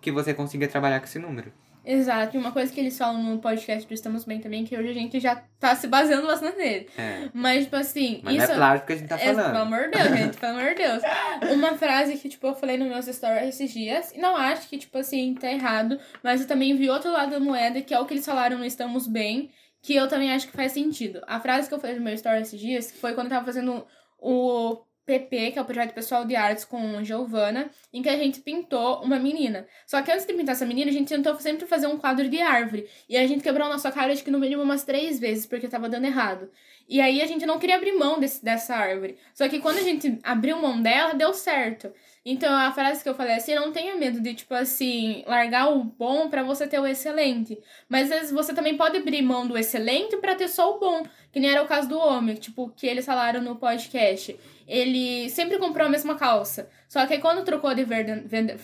[0.00, 1.52] que você consiga trabalhar com esse número.
[1.90, 4.90] Exato, e uma coisa que eles falam no podcast do Estamos Bem também, que hoje
[4.90, 6.86] a gente já tá se baseando bastante nele.
[6.98, 7.30] É.
[7.32, 8.20] Mas, tipo assim.
[8.22, 8.46] Mas isso...
[8.46, 9.40] não é claro que a gente tá falando.
[9.40, 11.02] É, pelo amor de Deus, gente, pelo amor de Deus.
[11.50, 14.76] Uma frase que, tipo, eu falei nos meus stories esses dias, e não acho que,
[14.76, 18.04] tipo assim, tá errado, mas eu também vi outro lado da moeda, que é o
[18.04, 21.22] que eles falaram no Estamos Bem, que eu também acho que faz sentido.
[21.26, 23.86] A frase que eu falei no meu story esses dias, foi quando eu tava fazendo
[24.18, 28.40] o PP, que é o projeto pessoal de artes com Giovana, em que a gente
[28.40, 29.66] pintou uma menina.
[29.86, 32.42] Só que antes de pintar essa menina, a gente tentou sempre fazer um quadro de
[32.42, 32.86] árvore.
[33.08, 35.66] E a gente quebrou a nossa cara, acho que no mínimo umas três vezes, porque
[35.66, 36.50] tava dando errado.
[36.86, 39.16] E aí a gente não queria abrir mão desse, dessa árvore.
[39.32, 41.90] Só que quando a gente abriu mão dela, deu certo.
[42.30, 45.82] Então a frase que eu falei assim, não tenha medo de, tipo assim, largar o
[45.82, 47.58] bom para você ter o excelente.
[47.88, 51.04] Mas às vezes você também pode abrir mão do excelente para ter só o bom.
[51.32, 54.36] Que nem era o caso do homem, tipo, que eles falaram no podcast
[54.68, 56.68] ele sempre comprou a mesma calça.
[56.86, 58.56] Só que quando trocou de vende...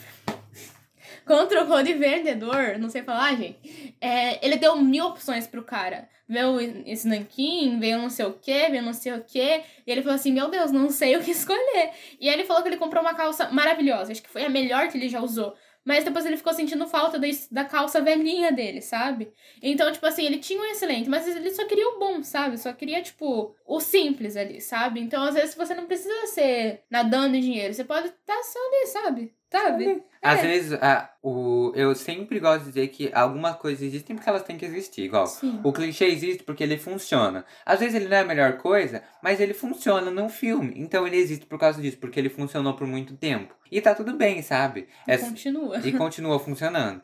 [1.25, 6.07] quando trocou de vendedor, não sei falar, gente, é, ele deu mil opções pro cara.
[6.29, 9.63] Veio esse nanquim, veio não sei o que, veio não sei o que.
[9.87, 11.91] E ele falou assim: Meu Deus, não sei o que escolher.
[12.19, 14.13] E aí ele falou que ele comprou uma calça maravilhosa.
[14.13, 15.55] Acho que foi a melhor que ele já usou.
[15.85, 19.31] Mas depois ele ficou sentindo falta da, da calça velhinha dele, sabe?
[19.63, 22.57] Então, tipo assim, ele tinha um excelente, mas ele só queria o bom, sabe?
[22.57, 25.01] Só queria, tipo, o simples ali, sabe?
[25.01, 27.75] Então, às vezes, você não precisa ser nadando em dinheiro.
[27.75, 29.35] Você pode estar tá só ali, sabe?
[29.59, 30.03] Sabe?
[30.21, 30.43] Às É.
[30.43, 34.57] vezes, a, o, eu sempre gosto de dizer que algumas coisas existem porque elas têm
[34.57, 35.03] que existir.
[35.03, 35.61] Igual, Sim.
[35.63, 37.45] o clichê existe porque ele funciona.
[37.65, 40.73] Às vezes ele não é a melhor coisa, mas ele funciona num filme.
[40.77, 43.55] Então ele existe por causa disso, porque ele funcionou por muito tempo.
[43.71, 44.89] E tá tudo bem, sabe?
[45.07, 45.79] É, Continua.
[45.85, 47.03] e continua funcionando.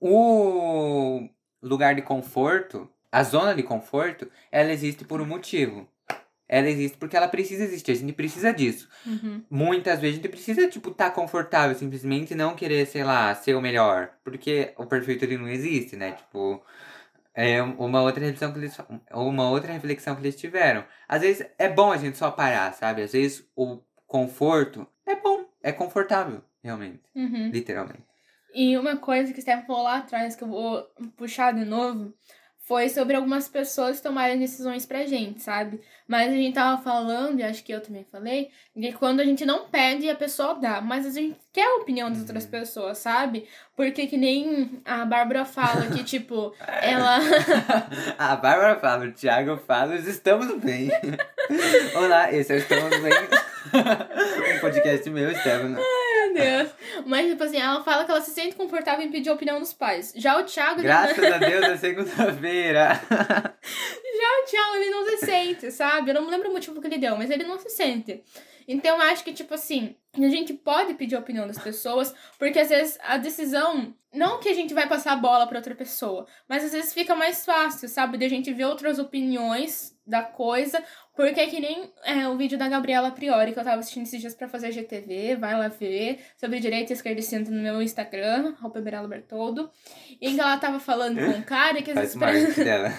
[0.00, 1.28] O
[1.62, 5.86] lugar de conforto, a zona de conforto, ela existe por um motivo.
[6.52, 8.88] Ela existe porque ela precisa existir, a gente precisa disso.
[9.06, 9.44] Uhum.
[9.48, 13.60] Muitas vezes a gente precisa, tipo, estar confortável, simplesmente não querer, sei lá, ser o
[13.60, 14.10] melhor.
[14.24, 16.10] Porque o perfeito ele não existe, né?
[16.10, 16.60] Tipo,
[17.32, 18.76] é uma outra reflexão que eles,
[19.12, 20.84] uma outra reflexão que eles tiveram.
[21.08, 23.02] Às vezes é bom a gente só parar, sabe?
[23.02, 27.48] Às vezes o conforto é bom, é confortável, realmente, Uhum.
[27.50, 28.02] literalmente.
[28.52, 30.84] E uma coisa que o Stephen falou lá atrás, que eu vou
[31.16, 32.12] puxar de novo,
[32.70, 35.80] foi sobre algumas pessoas tomarem decisões pra gente, sabe?
[36.06, 39.44] Mas a gente tava falando, e acho que eu também falei, de quando a gente
[39.44, 40.80] não pede, a pessoa dá.
[40.80, 42.50] Mas a gente quer a opinião das outras Uhum.
[42.50, 43.48] pessoas, sabe?
[43.74, 47.18] Porque que nem a Bárbara fala que, tipo, ela.
[48.16, 50.90] a Bárbara fala, o Thiago fala, nós estamos bem.
[51.96, 53.12] Olá, esse é o Estamos Bem.
[54.56, 55.76] um podcast meu, Estevam.
[56.32, 56.70] Meu Deus.
[57.06, 59.72] Mas, tipo assim, ela fala que ela se sente confortável em pedir a opinião dos
[59.72, 60.12] pais.
[60.16, 60.82] Já o Thiago.
[60.82, 63.00] Graças a Deus é segunda-feira.
[63.10, 66.10] Já o Thiago, ele não se sente, sabe?
[66.10, 68.22] Eu não lembro o motivo que ele deu, mas ele não se sente.
[68.68, 72.58] Então, eu acho que, tipo assim, a gente pode pedir a opinião das pessoas, porque
[72.58, 73.94] às vezes a decisão.
[74.12, 77.14] Não que a gente vai passar a bola pra outra pessoa, mas às vezes fica
[77.14, 78.18] mais fácil, sabe?
[78.18, 80.82] De a gente ver outras opiniões da coisa,
[81.16, 84.20] porque é que nem é, o vídeo da Gabriela Priori, que eu tava assistindo esses
[84.20, 88.54] dias pra fazer GTV, vai lá ver, sobre direita, esquerda e centro no meu Instagram,
[88.60, 89.70] Roupa Berala Bertoldo,
[90.20, 92.16] e que ela tava falando com um cara que às vezes.
[92.16, 92.32] pra-
[92.64, 92.92] dela.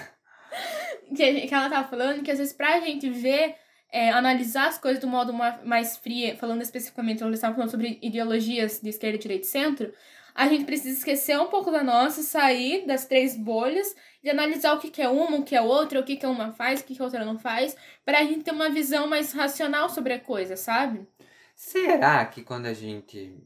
[1.16, 3.56] que, a que ela tava falando que às vezes pra gente ver,
[3.92, 8.00] é, analisar as coisas do modo ma- mais frio, falando especificamente, eles estavam falando sobre
[8.02, 9.94] ideologias de esquerda, direita e centro,
[10.34, 14.80] a gente precisa esquecer um pouco da nossa, sair das três bolhas e analisar o
[14.80, 16.96] que, que é uma, o que é outra, o que, que uma faz, o que,
[16.96, 20.56] que a outra não faz, pra gente ter uma visão mais racional sobre a coisa,
[20.56, 21.08] sabe?
[21.56, 23.38] Será que quando a gente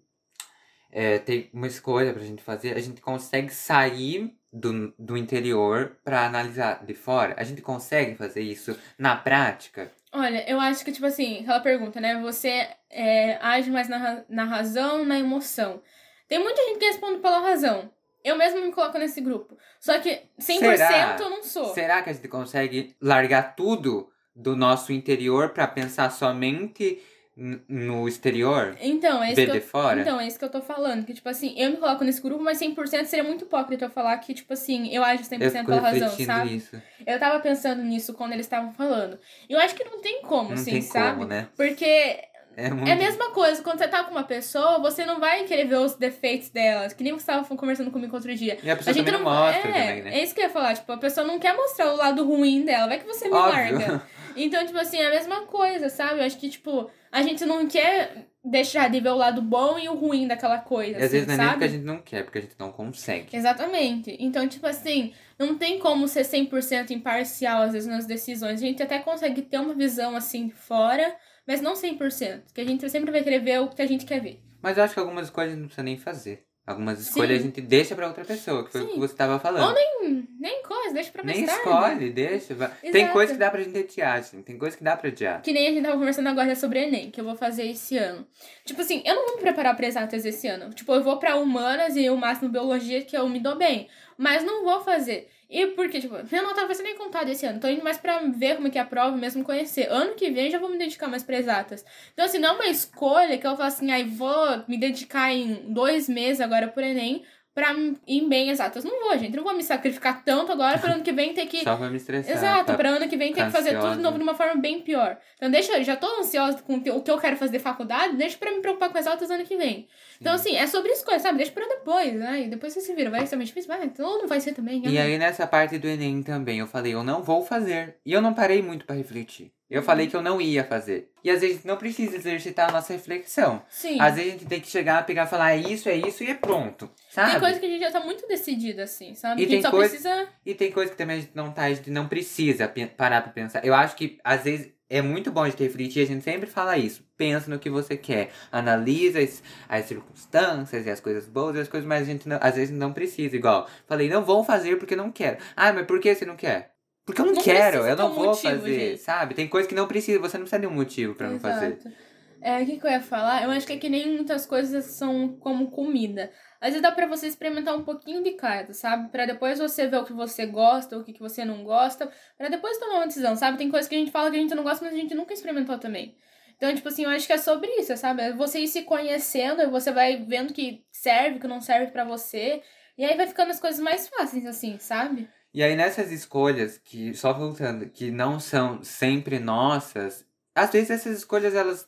[0.91, 6.25] é, tem uma escolha pra gente fazer, a gente consegue sair do, do interior pra
[6.25, 7.35] analisar de fora?
[7.37, 9.91] A gente consegue fazer isso na prática?
[10.13, 12.21] Olha, eu acho que, tipo assim, aquela pergunta, né?
[12.21, 15.81] Você é, age mais na, na razão na emoção?
[16.27, 17.89] Tem muita gente que responde pela razão.
[18.23, 19.55] Eu mesma me coloco nesse grupo.
[19.79, 20.09] Só que
[20.39, 21.17] 100% Será?
[21.19, 21.73] eu não sou.
[21.73, 26.99] Será que a gente consegue largar tudo do nosso interior pra pensar somente
[27.37, 28.75] no exterior?
[28.81, 29.61] Então, é isso Ver que eu...
[29.61, 30.01] fora?
[30.01, 31.05] Então, é isso que eu tô falando.
[31.05, 34.17] Que, tipo assim, eu me coloco nesse grupo, mas 100% seria muito hipócrita eu falar
[34.17, 36.49] que, tipo assim, eu ajo 100% Eu pela razão, sabe?
[36.51, 36.81] nisso.
[37.05, 39.19] Eu tava pensando nisso quando eles estavam falando.
[39.47, 41.17] Eu acho que não tem como, Não assim, tem sabe?
[41.17, 41.47] como, né?
[41.55, 42.23] Porque
[42.55, 42.87] É, muito...
[42.87, 45.77] É a mesma coisa, quando você tá com uma pessoa, você não vai querer ver
[45.77, 46.87] os defeitos dela.
[46.89, 48.57] Que nem você tava conversando comigo outro dia.
[48.63, 50.17] E a pessoa a gente não não mostra é, também, né?
[50.19, 50.73] é isso que eu ia falar.
[50.75, 52.87] Tipo, a pessoa não quer mostrar o lado ruim dela.
[52.87, 53.79] Vai que você me Óbvio.
[53.79, 54.03] larga.
[54.37, 56.19] Então, tipo assim, é a mesma coisa, sabe?
[56.19, 59.87] Eu acho que, tipo, a gente não quer deixar de ver o lado bom e
[59.87, 61.51] o ruim daquela coisa, E às assim, vezes não é nem sabe?
[61.53, 63.33] porque a gente não quer, porque a gente não consegue.
[63.33, 64.15] Exatamente.
[64.19, 68.61] Então, tipo assim, não tem como ser 100% imparcial, às vezes, nas decisões.
[68.61, 71.15] A gente até consegue ter uma visão, assim, fora,
[71.47, 72.41] mas não 100%.
[72.45, 74.39] Porque a gente sempre vai querer ver o que a gente quer ver.
[74.61, 76.43] Mas eu acho que algumas coisas não precisa nem fazer.
[76.67, 78.93] Algumas escolhas a gente deixa pra outra pessoa, que foi o Sim.
[78.93, 79.67] que você tava falando.
[79.67, 81.61] Ou nem, nem coisa, deixa pra mais nem tarde.
[81.61, 82.55] escolhe, deixa.
[82.55, 82.71] vai.
[82.91, 84.41] Tem coisa que dá pra gente adiar, assim.
[84.41, 85.43] Tem coisa que dá pra adiar.
[85.43, 88.25] Que nem a gente tava conversando agora sobre Enem, que eu vou fazer esse ano.
[88.65, 90.73] Tipo assim, eu não vou me preparar pra exatas esse ano.
[90.73, 93.87] Tipo, eu vou pra humanas e o máximo biologia que eu me dou bem.
[94.17, 95.29] Mas não vou fazer.
[95.49, 97.59] E porque, tipo, minha nota vai ser nem contada esse ano.
[97.59, 99.87] Tô indo mais pra ver como é que é a prova, mesmo conhecer.
[99.91, 101.85] Ano que vem já vou me dedicar mais pra exatas.
[102.13, 105.71] Então, assim, não é uma escolha que eu falo assim, ai, vou me dedicar em
[105.71, 107.23] dois meses agora por Enem
[107.55, 107.73] pra
[108.05, 108.83] ir bem exatas.
[108.83, 109.33] Não vou, gente.
[109.33, 111.95] Não vou me sacrificar tanto agora pra ano que vem ter que Só pra me
[111.95, 112.35] estressar.
[112.35, 114.55] Exato, pra- pra ano que vem ter que fazer tudo de novo de uma forma
[114.61, 115.17] bem pior.
[115.37, 118.37] Então deixa, eu já tô ansiosa com o que- eu quero fazer de faculdade, deixa
[118.37, 119.87] pra me preocupar com as altas ano que vem.
[120.19, 121.37] Então assim, é sobre escolha, sabe?
[121.37, 122.41] Deixa pra depois, né?
[122.41, 123.69] E depois você se vira, vai ser mais difícil?
[123.69, 124.81] Vai, então não vai ser também.
[124.85, 125.01] E né?
[125.01, 127.95] aí nessa parte do Enem também, eu falei, eu não vou fazer.
[128.05, 129.53] E eu não parei muito pra refletir.
[129.69, 129.85] Eu Uhum.
[129.85, 131.09] falei que eu não ia fazer.
[131.23, 133.63] E às vezes não precisa exercitar a nossa reflexão.
[133.67, 133.99] Sim.
[133.99, 136.35] Às vezes a gente tem que chegar, pegar, falar é isso, é isso e é
[136.35, 136.89] pronto.
[137.09, 137.31] Sabe?
[137.31, 139.41] Tem coisa que a gente já tá muito decidida, assim, sabe?
[139.41, 140.27] E a tem gente só coisa- precisa.
[140.45, 143.31] E tem coisa que também a gente não tá, a gente não precisa parar pra
[143.31, 143.65] pensar.
[143.65, 146.77] Eu acho que às vezes é muito bom a gente refletir, a gente sempre fala
[146.77, 147.03] isso.
[147.17, 148.29] Pensa no que você quer.
[148.51, 152.37] Analisa as, as circunstâncias e as coisas boas e as coisas, mas a gente não-
[152.39, 153.35] às vezes não precisa.
[153.35, 155.37] Igual, falei, não vou fazer porque não quero.
[155.55, 156.74] Ah, mas por que você não quer?
[157.05, 159.35] Porque eu não, Não quero, eu não um vou fazer, saber.
[159.35, 161.73] Tem coisa que não precisa, você não precisa de um motivo pra não fazer.
[161.73, 161.95] Exato.
[162.41, 163.43] É, o que, que eu ia falar?
[163.43, 166.31] Eu acho que é que nem muitas coisas são como comida.
[166.59, 169.09] Às vezes dá pra você experimentar um pouquinho de cada, sabe?
[169.09, 172.49] Pra depois você ver o que você gosta, o que, que você não gosta, pra
[172.49, 173.57] depois tomar uma decisão, sabe?
[173.57, 175.33] Tem coisas que a gente fala que a gente não gosta, mas a gente nunca
[175.33, 176.15] experimentou também.
[176.57, 178.21] Então, tipo assim, eu acho que é sobre isso, sabe?
[178.21, 182.03] É você ir se conhecendo, e você vai vendo que serve, que não serve pra
[182.03, 182.61] você.
[182.97, 185.27] E aí vai ficando as coisas mais fáceis, assim, sabe?
[185.55, 191.19] E aí nessas escolhas que, só voltando, que não são sempre nossas, às vezes essas
[191.19, 191.87] escolhas elas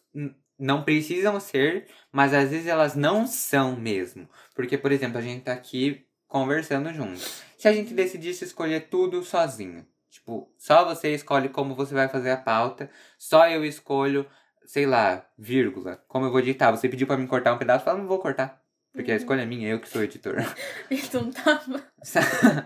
[0.58, 4.30] não precisam ser, mas às vezes elas não são mesmo.
[4.56, 7.19] Porque, por exemplo, a gente tá aqui conversando junto.
[7.58, 12.32] Se a gente decidisse escolher tudo sozinho, tipo, só você escolhe como você vai fazer
[12.32, 14.25] a pauta, só eu escolho,
[14.65, 16.71] sei lá, vírgula, como eu vou digitar.
[16.71, 18.65] Você pediu pra me cortar um pedaço, eu falo, não vou cortar.
[18.97, 20.38] Porque a escolha é minha, eu que sou o editor.
[20.89, 21.83] Então tava.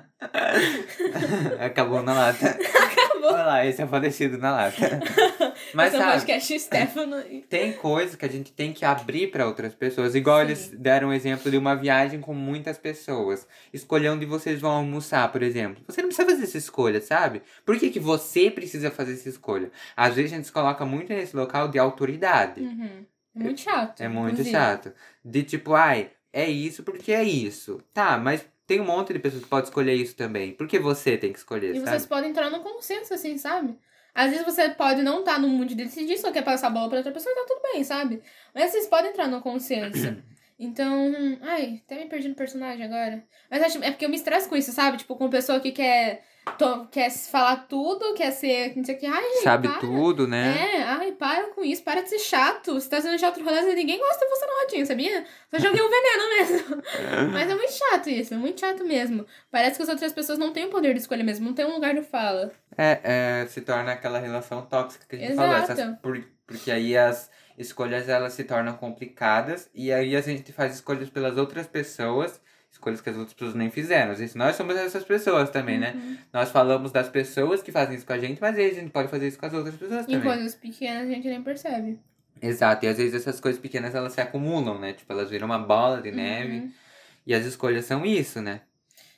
[1.59, 2.47] Acabou na lata.
[2.47, 3.33] Acabou.
[3.33, 4.99] Olha lá, esse é falecido na lata.
[5.73, 7.21] Mas Esse é o sabe, podcast Stefano.
[7.49, 10.15] tem coisas que a gente tem que abrir para outras pessoas.
[10.15, 10.45] Igual Sim.
[10.45, 13.45] eles deram um exemplo de uma viagem com muitas pessoas.
[13.73, 15.83] Escolher onde vocês vão almoçar, por exemplo.
[15.87, 17.41] Você não precisa fazer essa escolha, sabe?
[17.65, 19.69] Por que, que você precisa fazer essa escolha?
[19.97, 22.61] Às vezes a gente se coloca muito nesse local de autoridade.
[22.61, 23.05] Uhum.
[23.35, 24.01] É muito chato.
[24.01, 24.55] É muito inclusive.
[24.55, 24.93] chato.
[25.23, 27.81] De tipo, ai, é isso porque é isso.
[27.93, 30.53] Tá, mas tem um monte de pessoas que podem escolher isso também.
[30.53, 31.89] Por que você tem que escolher, E sabe?
[31.89, 33.77] vocês podem entrar num consenso, assim, sabe?
[34.13, 36.89] Às vezes você pode não estar no mundo de decidir, só quer passar a bola
[36.89, 38.21] pra outra pessoa e tá tudo bem, sabe?
[38.53, 40.15] Mas vocês podem entrar num consenso.
[40.63, 43.23] Então, ai, até me perdi no personagem agora.
[43.49, 44.97] Mas acho, é porque eu me estresso com isso, sabe?
[44.97, 46.23] Tipo, com pessoa que quer,
[46.57, 49.05] to- quer falar tudo, quer ser, não sei o que.
[49.05, 49.79] Ai, gente, Sabe para.
[49.79, 50.75] tudo, né?
[50.77, 52.73] É, ai, para com isso, para de ser chato.
[52.73, 55.25] Você tá sendo chato pro rolê, ninguém gosta de você na rodinha, sabia?
[55.49, 56.81] Só joguei um veneno mesmo.
[57.31, 59.25] Mas é muito chato isso, é muito chato mesmo.
[59.49, 61.73] Parece que as outras pessoas não têm o poder de escolha mesmo, não tem um
[61.73, 62.51] lugar de fala.
[62.77, 65.47] É, é, se torna aquela relação tóxica que a gente Exato.
[65.49, 65.63] falou.
[65.63, 70.75] Essas, por- porque aí as escolhas elas se tornam complicadas e aí a gente faz
[70.75, 72.41] escolhas pelas outras pessoas,
[72.81, 74.11] escolhas que as outras pessoas nem fizeram.
[74.11, 75.93] Às vezes nós somos essas pessoas também, né?
[75.95, 76.17] Uhum.
[76.33, 78.91] Nós falamos das pessoas que fazem isso com a gente, mas às vezes a gente
[78.91, 80.21] pode fazer isso com as outras pessoas Em também.
[80.21, 81.99] coisas pequenas a gente nem percebe.
[82.41, 84.93] Exato, e às vezes essas coisas pequenas elas se acumulam, né?
[84.93, 86.71] Tipo, elas viram uma bola de neve Uhum.
[87.27, 88.61] e as escolhas são isso, né?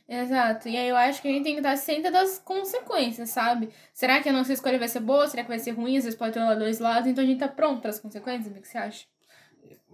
[0.07, 0.67] Exato.
[0.67, 3.69] E aí eu acho que a gente tem que estar ciente das consequências, sabe?
[3.93, 5.25] Será que a nossa escolha vai ser boa?
[5.29, 5.97] Será que vai ser ruim?
[5.97, 8.53] Às vezes pode ter lá dois lados, então a gente tá pronto para as consequências,
[8.55, 9.05] o que você acha?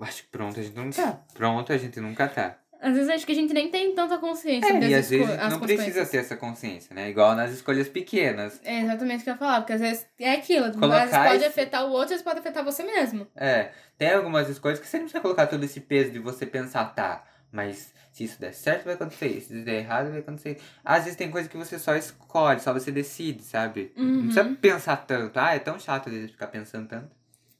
[0.01, 1.21] Acho que pronto a gente não tá.
[1.33, 2.57] Pronto a gente nunca tá.
[2.81, 5.59] Às vezes acho que a gente nem tem tanta consciência É, e às vezes não
[5.59, 7.09] precisa ter essa consciência, né?
[7.09, 8.61] Igual nas escolhas pequenas.
[8.63, 11.17] É exatamente o que eu ia falar, porque às vezes é aquilo, às Colocar vezes
[11.17, 13.27] pode esse- afetar o outro, às vezes pode afetar você mesmo.
[13.35, 16.85] É, tem algumas escolhas que você não precisa colocar todo esse peso de você pensar,
[16.95, 20.51] tá, mas se isso der certo vai acontecer isso, se isso der errado vai acontecer
[20.57, 20.65] isso.
[20.83, 23.91] Às vezes tem coisa que você só escolhe, só você decide, sabe?
[23.97, 24.05] Uhum.
[24.05, 25.37] Não precisa pensar tanto.
[25.37, 27.09] Ah, é tão chato às vezes ficar pensando tanto.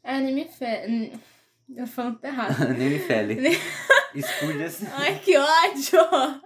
[0.01, 1.11] É, nem me fe...
[1.75, 2.69] Eu falando errado.
[2.77, 3.49] Nem me fele.
[4.15, 4.81] Escolhas.
[4.93, 5.99] Ai, que ódio!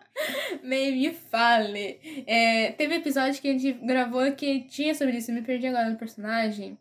[0.61, 1.99] Nem me fale.
[2.27, 5.31] É, teve episódio que a gente gravou que tinha sobre isso.
[5.31, 6.77] Eu me perdi agora no personagem.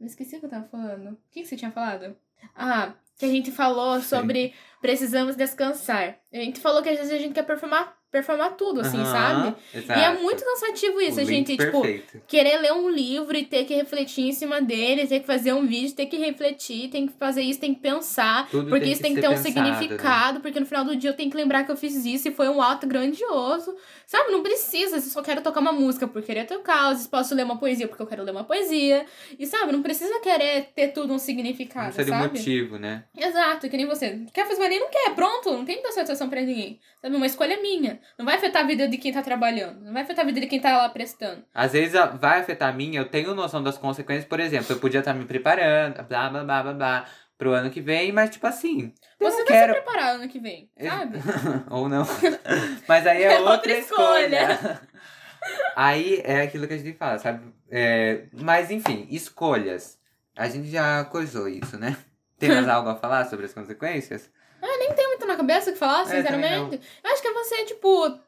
[0.00, 1.10] Me esqueci o que eu tava falando.
[1.10, 2.16] O que, que você tinha falado?
[2.56, 6.18] Ah, que a gente falou sobre precisamos descansar.
[6.32, 9.54] A gente falou que às vezes a gente quer performar, performar tudo, assim, sabe?
[9.74, 10.00] Exato.
[10.00, 12.20] E é muito cansativo isso, O a gente, tipo, perfeito.
[12.26, 15.66] querer ler um livro e ter que refletir em cima dele, ter que fazer um
[15.66, 19.02] vídeo, ter que refletir, tem que fazer isso, tem que pensar, Tudo porque tem isso
[19.02, 19.74] tem que ter um pensado, né?
[19.78, 22.32] significado, porque no final do dia eu tenho que lembrar que eu fiz isso e
[22.32, 23.74] foi um ato grandioso.
[24.06, 27.06] Sabe, não precisa, se eu só quero tocar uma música por querer tocar, às vezes
[27.06, 29.06] posso ler uma poesia porque eu quero ler uma poesia.
[29.38, 32.38] E sabe, não precisa querer ter tudo um significado, precisa de um sabe?
[32.38, 33.04] motivo, né?
[33.16, 34.20] Exato, que nem você.
[34.34, 36.80] Quer fazer, mas nem não quer, pronto, não tem que dar satisfação pra ninguém.
[37.00, 37.99] Sabe, uma escolha minha.
[38.18, 40.46] Não vai afetar a vida de quem tá trabalhando, não vai afetar a vida de
[40.46, 41.44] quem tá lá prestando.
[41.54, 45.00] Às vezes vai afetar a minha, eu tenho noção das consequências, por exemplo, eu podia
[45.00, 47.04] estar me preparando, blá blá blá blá blá,
[47.38, 49.74] pro ano que vem, mas tipo assim, Você não vai quero.
[49.74, 51.18] se preparar ano que vem, sabe?
[51.70, 52.04] Ou não.
[52.86, 54.80] Mas aí é, É outra, outra escolha.
[55.74, 57.52] aí é aquilo que a gente fala, sabe?
[57.70, 59.98] É, mas enfim, escolhas.
[60.36, 61.96] A gente já coisou isso, né?
[62.38, 64.30] Tem mais algo a falar sobre as consequências?
[64.60, 66.80] Não tem muito na cabeça o que falar, É, sinceramente.
[67.02, 68.20] Eu acho que é você, tipo,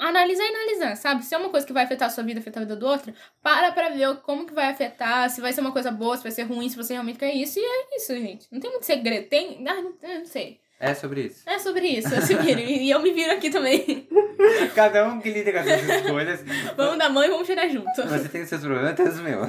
[0.00, 1.24] analisar e analisar, sabe?
[1.24, 3.12] Se é uma coisa que vai afetar a sua vida, afetar a vida do outro,
[3.42, 6.32] para pra ver como que vai afetar, se vai ser uma coisa boa, se vai
[6.32, 7.58] ser ruim, se você realmente quer isso.
[7.58, 8.46] E é isso, gente.
[8.50, 9.28] Não tem muito segredo.
[9.28, 9.64] Tem.
[9.66, 10.60] Ah, não, eu não sei.
[10.78, 11.48] É sobre isso.
[11.48, 12.84] É sobre isso, se virem.
[12.84, 14.08] e eu me viro aqui também.
[14.74, 16.44] Cada um que lida com as suas escolhas.
[16.76, 17.86] Vamos dar mão e vamos tirar junto.
[17.94, 19.48] Você tem os seus problemas, eu tenho os meus.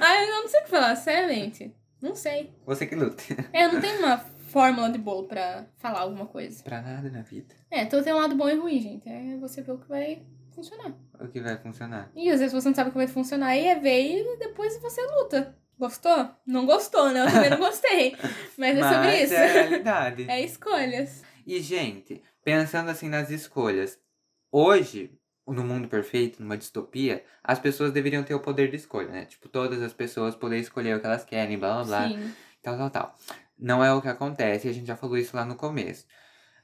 [0.00, 1.74] Ah, eu não sei o que falar, seriamente.
[2.00, 2.52] Não sei.
[2.64, 3.36] Você que lute.
[3.52, 6.62] É, eu não tenho uma fórmula de bolo pra falar alguma coisa.
[6.64, 7.54] Pra nada na vida.
[7.70, 9.08] É, então tem um lado bom e ruim, gente.
[9.08, 10.94] É você ver o que vai funcionar.
[11.20, 12.10] O que vai funcionar?
[12.16, 14.76] E às vezes você não sabe o que vai funcionar, e é ver e depois
[14.80, 15.56] você luta.
[15.78, 16.28] Gostou?
[16.44, 17.22] Não gostou, né?
[17.24, 18.16] Eu também não gostei.
[18.58, 19.34] Mas é sobre Mas isso.
[19.34, 20.26] é a realidade.
[20.28, 21.22] É escolhas.
[21.46, 23.96] E, gente, pensando assim nas escolhas,
[24.50, 29.24] hoje, no mundo perfeito, numa distopia, as pessoas deveriam ter o poder de escolha, né?
[29.24, 32.34] Tipo, todas as pessoas poderem escolher o que elas querem, blá blá blá, Sim.
[32.60, 33.14] tal, tal, tal.
[33.58, 36.06] Não é o que acontece, e a gente já falou isso lá no começo.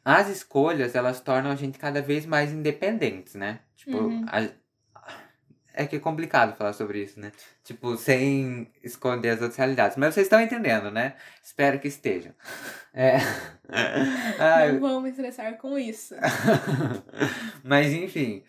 [0.04, 3.60] As escolhas, elas tornam a gente cada vez mais independentes, né?
[3.76, 4.24] Tipo, Uhum.
[4.28, 4.48] a-
[5.76, 7.32] é que é complicado falar sobre isso, né?
[7.64, 9.96] Tipo, sem esconder as outras realidades.
[9.96, 11.16] Mas vocês estão entendendo, né?
[11.42, 12.32] Espero que estejam.
[12.96, 13.16] É.
[14.38, 16.14] Ai, Não vou me estressar com isso.
[17.64, 18.44] Mas enfim,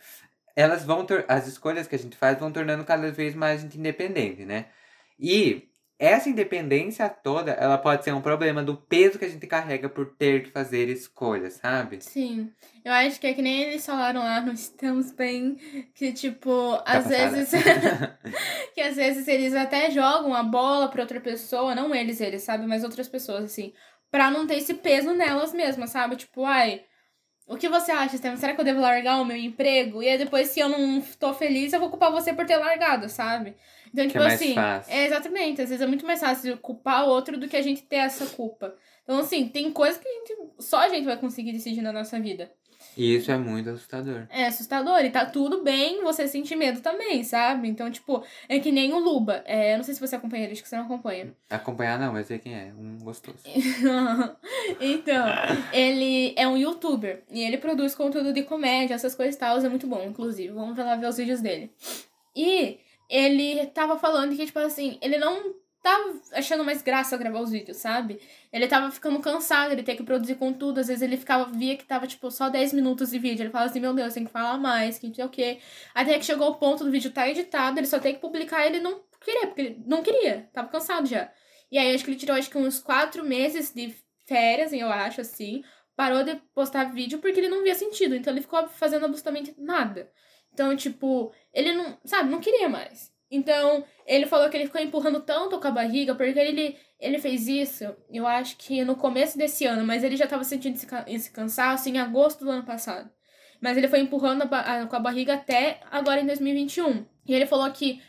[0.56, 3.80] elas vão as escolhas que a gente faz vão tornando cada vez mais a gente
[3.80, 4.68] independente, né?
[5.20, 5.68] E
[5.98, 10.14] essa independência toda, ela pode ser um problema do peso que a gente carrega por
[10.16, 12.04] ter que fazer escolhas, sabe?
[12.04, 12.52] Sim.
[12.84, 15.56] Eu acho que é que nem eles falaram lá, não estamos bem.
[15.94, 17.30] Que, tipo, Tá às passada.
[17.32, 17.52] vezes.
[18.76, 22.66] que às vezes eles até jogam a bola pra outra pessoa, não eles, eles, sabe?
[22.68, 23.74] Mas outras pessoas, assim.
[24.12, 26.16] Pra não ter esse peso nelas mesmas, sabe?
[26.16, 26.84] Tipo, ai.
[27.48, 28.38] O que você acha, Estevam?
[28.38, 30.02] Será que eu devo largar o meu emprego?
[30.02, 33.08] E aí depois, se eu não tô feliz, eu vou culpar você por ter largado,
[33.08, 33.56] sabe?
[33.94, 34.56] Então, Que tipo é mais assim.
[34.56, 34.94] fácil.
[34.94, 35.62] É, exatamente.
[35.62, 38.26] Às vezes é muito mais fácil culpar o outro do que a gente ter essa
[38.26, 38.76] culpa.
[39.04, 42.20] Então, assim, tem coisas que a gente, só a gente vai conseguir decidir na nossa
[42.20, 42.52] vida.
[42.98, 44.28] E isso é muito assustador.
[44.30, 47.68] É assustador e tá tudo bem você sentir medo também, sabe?
[47.68, 49.44] Então, tipo, é que nem o Luba.
[49.46, 51.34] É, eu não sei se você acompanha ele, acho que você não acompanha.
[51.50, 53.40] Acompanhar não, mas sei quem é, um gostoso.
[54.80, 55.26] então,
[55.74, 59.70] ele é um youtuber e ele produz conteúdo de comédia, essas coisas e tal, é
[59.70, 60.54] muito bom, inclusive.
[60.54, 61.72] Vamos lá ver os vídeos dele.
[62.36, 62.80] E
[63.10, 65.54] ele tava falando que, tipo assim, ele não
[65.86, 68.20] tava achando mais graça gravar os vídeos, sabe?
[68.52, 71.86] Ele tava ficando cansado, ele ter que produzir conteúdo, às vezes ele ficava, via que
[71.86, 73.44] tava, tipo, só 10 minutos de vídeo.
[73.44, 75.60] Ele falava assim, meu Deus, tem que falar mais, que não sei o quê.
[75.94, 78.80] Até que chegou o ponto do vídeo tá editado, ele só tem que publicar, ele
[78.80, 81.32] não queria, porque ele não queria, tava cansado já.
[81.72, 85.22] E aí, acho que ele tirou, acho que uns quatro meses de férias, eu acho,
[85.22, 85.64] assim.
[85.96, 88.16] Parou de postar vídeo porque ele não via sentido.
[88.16, 90.12] Então, ele ficou fazendo absolutamente nada.
[90.54, 93.15] Então, tipo, ele não, sabe, não queria mais.
[93.36, 97.48] Então, ele falou que ele ficou empurrando tanto com a barriga, porque ele, ele fez
[97.48, 101.32] isso, eu acho que no começo desse ano, mas ele já tava sentindo esse, esse
[101.32, 103.10] cansaço em agosto do ano passado.
[103.62, 107.06] Mas ele foi empurrando a a- com a barriga até agora em 2021.
[107.28, 108.02] E ele falou que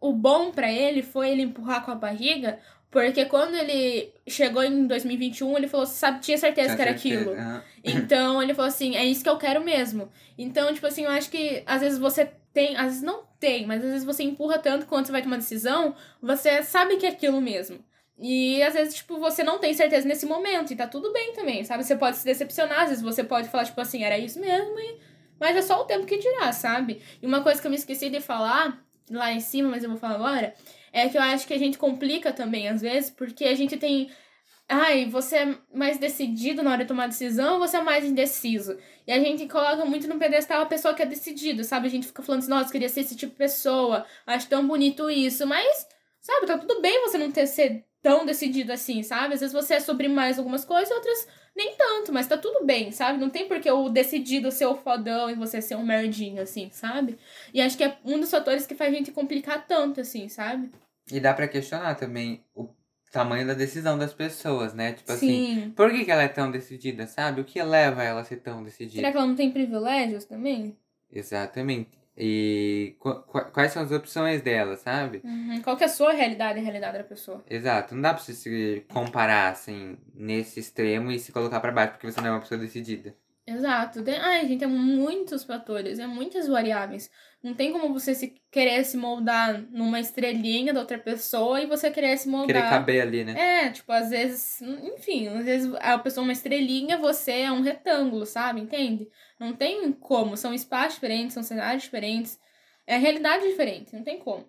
[0.00, 2.58] o bom pra ele foi ele empurrar com a barriga,
[2.90, 7.32] porque quando ele chegou em 2021, ele falou, sabe, tinha certeza que era aquilo.
[7.32, 7.62] Aham.
[7.82, 10.12] Então ele falou assim: é isso que eu quero mesmo.
[10.36, 13.82] Então, tipo assim, eu acho que às vezes você tem, às vezes não tem, mas
[13.82, 17.40] às vezes você empurra tanto quando você vai tomar decisão, você sabe que é aquilo
[17.40, 17.78] mesmo.
[18.18, 21.64] E às vezes, tipo, você não tem certeza nesse momento, e tá tudo bem também,
[21.64, 21.82] sabe?
[21.82, 24.98] Você pode se decepcionar, às vezes você pode falar, tipo assim, era isso mesmo, e...
[25.38, 27.00] mas é só o tempo que dirá, sabe?
[27.22, 28.78] E uma coisa que eu me esqueci de falar
[29.10, 30.54] lá em cima, mas eu vou falar agora,
[30.92, 34.10] é que eu acho que a gente complica também, às vezes, porque a gente tem
[34.72, 38.78] Ai, você é mais decidido na hora de tomar decisão ou você é mais indeciso?
[39.04, 41.88] E a gente coloca muito no pedestal a pessoa que é decidida, sabe?
[41.88, 45.10] A gente fica falando assim, nossa, queria ser esse tipo de pessoa, acho tão bonito
[45.10, 45.88] isso, mas,
[46.20, 49.34] sabe, tá tudo bem você não ter ser tão decidido assim, sabe?
[49.34, 52.92] Às vezes você é sobre mais algumas coisas, outras nem tanto, mas tá tudo bem,
[52.92, 53.18] sabe?
[53.18, 56.70] Não tem por que o decidido ser o fodão e você ser um merdinho, assim,
[56.70, 57.18] sabe?
[57.52, 60.70] E acho que é um dos fatores que faz a gente complicar tanto, assim, sabe?
[61.10, 62.68] E dá pra questionar também o
[63.10, 64.92] tamanho da decisão das pessoas, né?
[64.92, 65.70] Tipo assim, Sim.
[65.72, 67.40] por que, que ela é tão decidida, sabe?
[67.40, 69.00] O que leva ela a ser tão decidida?
[69.00, 70.76] Será que ela não tem privilégios também?
[71.12, 71.99] Exatamente.
[72.16, 75.20] E qu- qu- quais são as opções dela, sabe?
[75.24, 75.62] Uhum.
[75.62, 77.42] Qual que é a sua realidade e a realidade da pessoa?
[77.48, 77.94] Exato.
[77.94, 82.10] Não dá pra você se comparar, assim, nesse extremo e se colocar pra baixo porque
[82.10, 83.14] você não é uma pessoa decidida.
[83.50, 84.02] Exato.
[84.02, 84.16] Tem...
[84.16, 87.10] Ai, gente, é muitos fatores, é muitas variáveis.
[87.42, 91.90] Não tem como você se querer se moldar numa estrelinha da outra pessoa e você
[91.90, 92.46] querer se moldar.
[92.46, 93.64] Querer caber ali, né?
[93.64, 97.62] É, tipo, às vezes, enfim, às vezes a pessoa é uma estrelinha, você é um
[97.62, 98.60] retângulo, sabe?
[98.60, 99.08] Entende?
[99.38, 102.38] Não tem como, são espaços diferentes, são cenários diferentes,
[102.86, 104.46] é realidade diferente, não tem como.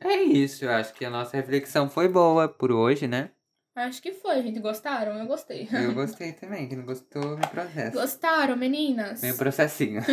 [0.00, 3.30] É isso, eu acho que a nossa reflexão foi boa por hoje, né?
[3.74, 4.60] Acho que foi, gente.
[4.60, 5.18] Gostaram?
[5.18, 5.66] Eu gostei.
[5.72, 6.68] Eu gostei também.
[6.68, 7.98] Quem não gostou, me processa.
[7.98, 9.22] Gostaram, meninas?
[9.22, 10.02] Meio processinho.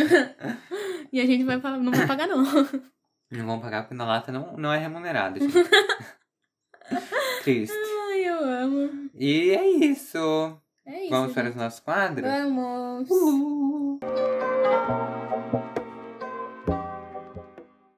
[1.12, 2.44] E a gente vai, não vai pagar, não.
[3.32, 5.52] Não vão pagar porque na lata não, não é remunerado, gente.
[7.42, 7.76] Triste.
[8.10, 9.10] Ai, eu amo.
[9.14, 10.60] E é isso.
[10.84, 11.10] É isso.
[11.10, 11.52] Vamos para gente.
[11.52, 12.28] os nossos quadros?
[12.28, 13.08] Vamos.
[13.08, 14.00] Uhul.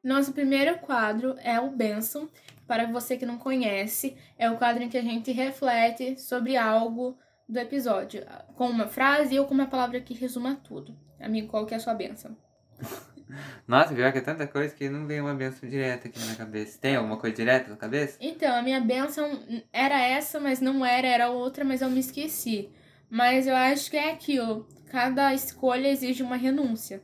[0.02, 2.28] Nosso primeiro quadro é o Benção.
[2.72, 7.18] Para você que não conhece, é o quadro em que a gente reflete sobre algo
[7.46, 8.24] do episódio,
[8.56, 10.96] com uma frase ou com uma palavra que resuma tudo.
[11.20, 12.34] Amigo, qual que é a sua benção?
[13.68, 16.36] Nossa, pior que é tanta coisa que não vem uma benção direta aqui na minha
[16.38, 16.78] cabeça.
[16.80, 18.16] Tem alguma coisa direta na cabeça?
[18.18, 19.38] Então, a minha benção
[19.70, 22.70] era essa, mas não era, era outra, mas eu me esqueci.
[23.10, 24.66] Mas eu acho que é aquilo.
[24.86, 27.02] Cada escolha exige uma renúncia.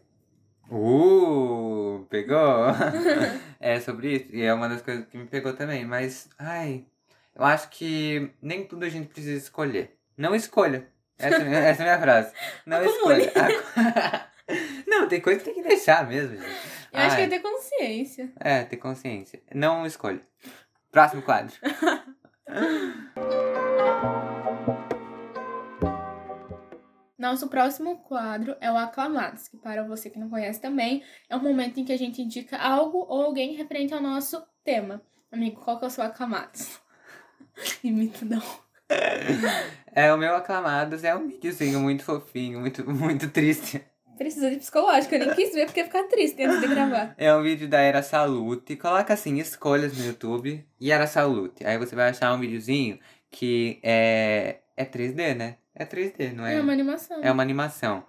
[0.71, 2.67] Uh, pegou?
[3.59, 4.27] é sobre isso.
[4.33, 5.85] E é uma das coisas que me pegou também.
[5.85, 6.85] Mas, ai,
[7.35, 9.97] eu acho que nem tudo a gente precisa escolher.
[10.17, 10.89] Não escolha.
[11.19, 12.33] Essa, essa é a minha frase.
[12.67, 13.33] Não escolha.
[14.87, 16.49] Não, tem coisa que tem que deixar mesmo, gente.
[16.93, 18.33] Eu acho que Ai, é ter consciência.
[18.41, 19.43] É, ter consciência.
[19.55, 20.21] Não escolha.
[20.91, 21.55] Próximo quadro.
[27.19, 31.43] Nosso próximo quadro é o Aclamados, que para você que não conhece também, é um
[31.43, 35.03] momento em que a gente indica algo ou alguém referente ao nosso tema.
[35.33, 36.81] Amigo, qual que é o seu Aclamados?
[37.83, 38.41] Imita não.
[39.93, 43.85] É, o meu Aclamados é um videozinho muito fofinho, muito, muito triste.
[44.17, 47.15] Precisa de psicológico, eu nem quis ver porque ia ficar triste antes de gravar.
[47.19, 48.77] É um vídeo da Era Salute.
[48.77, 51.67] Coloca assim, escolhas no YouTube e Era Salute.
[51.67, 55.57] Aí você vai achar um videozinho que é, é 3D, né?
[55.79, 56.57] É 3D, não é?
[56.57, 57.21] É uma animação.
[57.23, 58.05] É uma animação.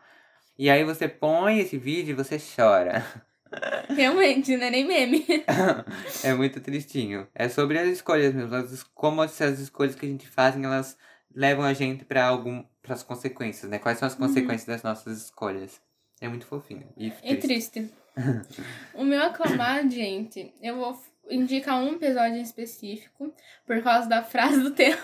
[0.58, 3.06] E aí você põe esse vídeo e você chora.
[3.96, 5.26] Realmente, não é nem meme.
[6.24, 7.28] é muito tristinho.
[7.34, 8.54] É sobre as escolhas mesmo.
[8.56, 10.98] as- como as escolhas que a gente faz, elas
[11.34, 13.78] levam a gente pra algum para as consequências, né?
[13.80, 14.20] Quais são as Uhum.
[14.28, 15.80] consequências das nossas escolhas?
[16.20, 16.88] É muito fofinho.
[16.98, 17.92] E É triste.
[18.94, 21.00] o meu aclamado, gente, eu vou
[21.30, 23.34] indicar um episódio em específico,
[23.66, 24.98] por causa da frase do tema,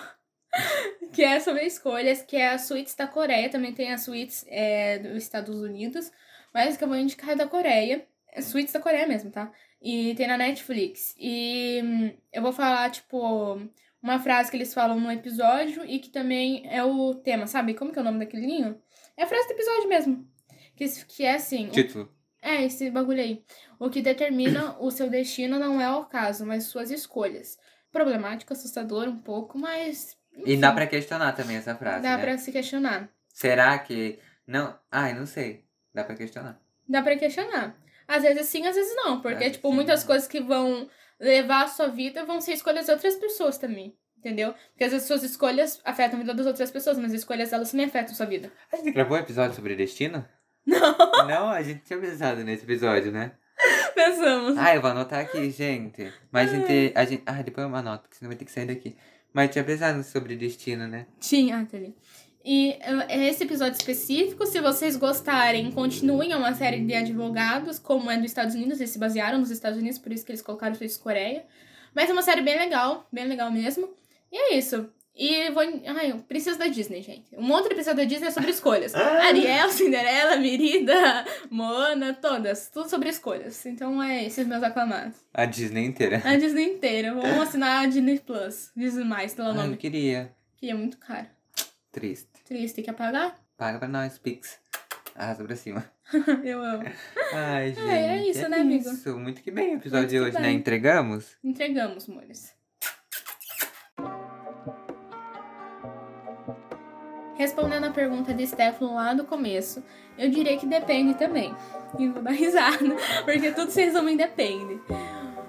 [1.13, 4.99] que é sobre escolhas, que é a Suítes da Coreia, também tem a Suítes é,
[4.99, 6.11] dos Estados Unidos,
[6.53, 9.51] mas que eu vou indicar é da Coreia, é Suítes da Coreia mesmo, tá?
[9.81, 11.15] E tem na Netflix.
[11.17, 13.59] E hum, eu vou falar, tipo,
[14.01, 17.73] uma frase que eles falam no episódio e que também é o tema, sabe?
[17.73, 18.79] Como que é o nome daquelinho?
[19.17, 20.27] É a frase do episódio mesmo.
[20.75, 22.11] Que, que é assim, o Título.
[22.41, 23.43] é, esse bagulho aí.
[23.79, 27.57] O que determina o seu destino não é o caso, mas suas escolhas.
[27.91, 30.17] Problemático, assustador um pouco, mas.
[30.45, 32.23] E dá pra questionar também essa frase, Dá né?
[32.23, 33.09] pra se questionar.
[33.33, 34.19] Será que...
[34.47, 34.77] Não...
[34.91, 35.63] Ai, não sei.
[35.93, 36.59] Dá pra questionar.
[36.87, 37.75] Dá pra questionar.
[38.07, 39.21] Às vezes sim, às vezes não.
[39.21, 39.75] Porque, É, tipo, sim.
[39.75, 43.95] muitas coisas que vão levar a sua vida vão ser escolhas de outras pessoas também.
[44.17, 44.53] Entendeu?
[44.71, 47.69] Porque às vezes suas escolhas afetam a vida das outras pessoas, mas as escolhas delas
[47.71, 48.51] também afetam a sua vida.
[48.71, 50.25] A gente gravou um episódio sobre destino?
[50.65, 53.33] Não, Não, a gente tinha pensado nesse episódio, né?
[53.93, 54.57] pensamos.
[54.57, 56.11] Ah, eu vou anotar aqui, gente.
[56.31, 57.23] Mas a gente, a gente...
[57.25, 58.97] Ah, depois eu anoto, porque senão vai ter que sair daqui.
[59.35, 61.07] Mas tinha pensado sobre destino, né?
[61.19, 61.93] Tinha, ah, tá ali.
[62.41, 66.31] E eh, esse episódio específico, se vocês gostarem, continuem.
[66.31, 69.77] É uma série de advogados, como é dos Estados Unidos, eles se basearam nos Estados
[69.77, 71.45] Unidos, por isso que eles colocaram Suíça Coreia.
[71.93, 73.89] Mas é uma série bem legal, bem legal mesmo.
[74.31, 74.89] E é isso.
[75.17, 75.63] E vou.
[75.63, 77.33] Ai, eu preciso da Disney, gente.
[77.37, 78.93] Um outro episódio da Disney é sobre escolhas.
[78.95, 82.69] Ariel, Cinderela, Mirida, Moana, todas.
[82.69, 83.65] Tudo sobre escolhas.
[83.65, 85.15] Então é esses meus aclamados.
[85.33, 86.21] A Disney inteira.
[86.25, 87.13] A Disney inteira.
[87.13, 88.71] Vamos assinar a Disney Plus.
[88.75, 89.77] Disney mais, pelo Ah, eu nome.
[89.77, 90.33] queria.
[90.57, 91.27] Que é muito caro.
[91.93, 92.27] Triste.
[92.45, 93.39] Triste, quer pagar?
[93.57, 94.59] Paga pra nós, Pix.
[95.15, 95.89] Arrasa pra cima.
[96.43, 96.83] Eu amo.
[97.33, 97.87] Ai, gente.
[97.89, 98.89] é isso, né, amigo?
[98.89, 99.17] Isso.
[99.17, 100.41] Muito que bem o episódio Muito de hoje, né?
[100.49, 100.57] bem.
[100.57, 101.37] Entregamos?
[101.41, 102.53] Entregamos, amores.
[107.35, 109.83] Respondendo a pergunta de Stefano lá do começo,
[110.17, 111.53] eu diria que depende também.
[111.99, 114.79] E vou dar risada, porque tudo se resume em depende.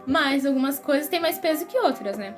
[0.07, 2.35] Mas algumas coisas têm mais peso que outras, né?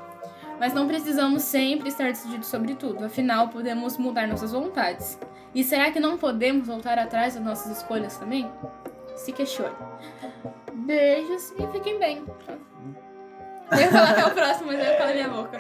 [0.59, 5.19] Mas não precisamos sempre estar decididos sobre tudo, afinal podemos mudar nossas vontades.
[5.55, 8.51] E será que não podemos voltar atrás das nossas escolhas também?
[9.17, 9.75] Se questione.
[10.75, 12.25] Beijos e fiquem bem.
[13.71, 15.59] Eu ia falar até o próximo, mas eu ia falar na minha boca.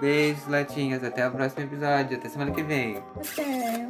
[0.00, 1.04] Beijos, latinhas.
[1.04, 2.16] Até o próximo episódio.
[2.16, 2.96] Até semana que vem.
[2.96, 3.88] Até.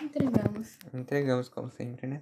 [0.00, 0.78] Entregamos.
[0.94, 2.20] Entregamos como sempre, né?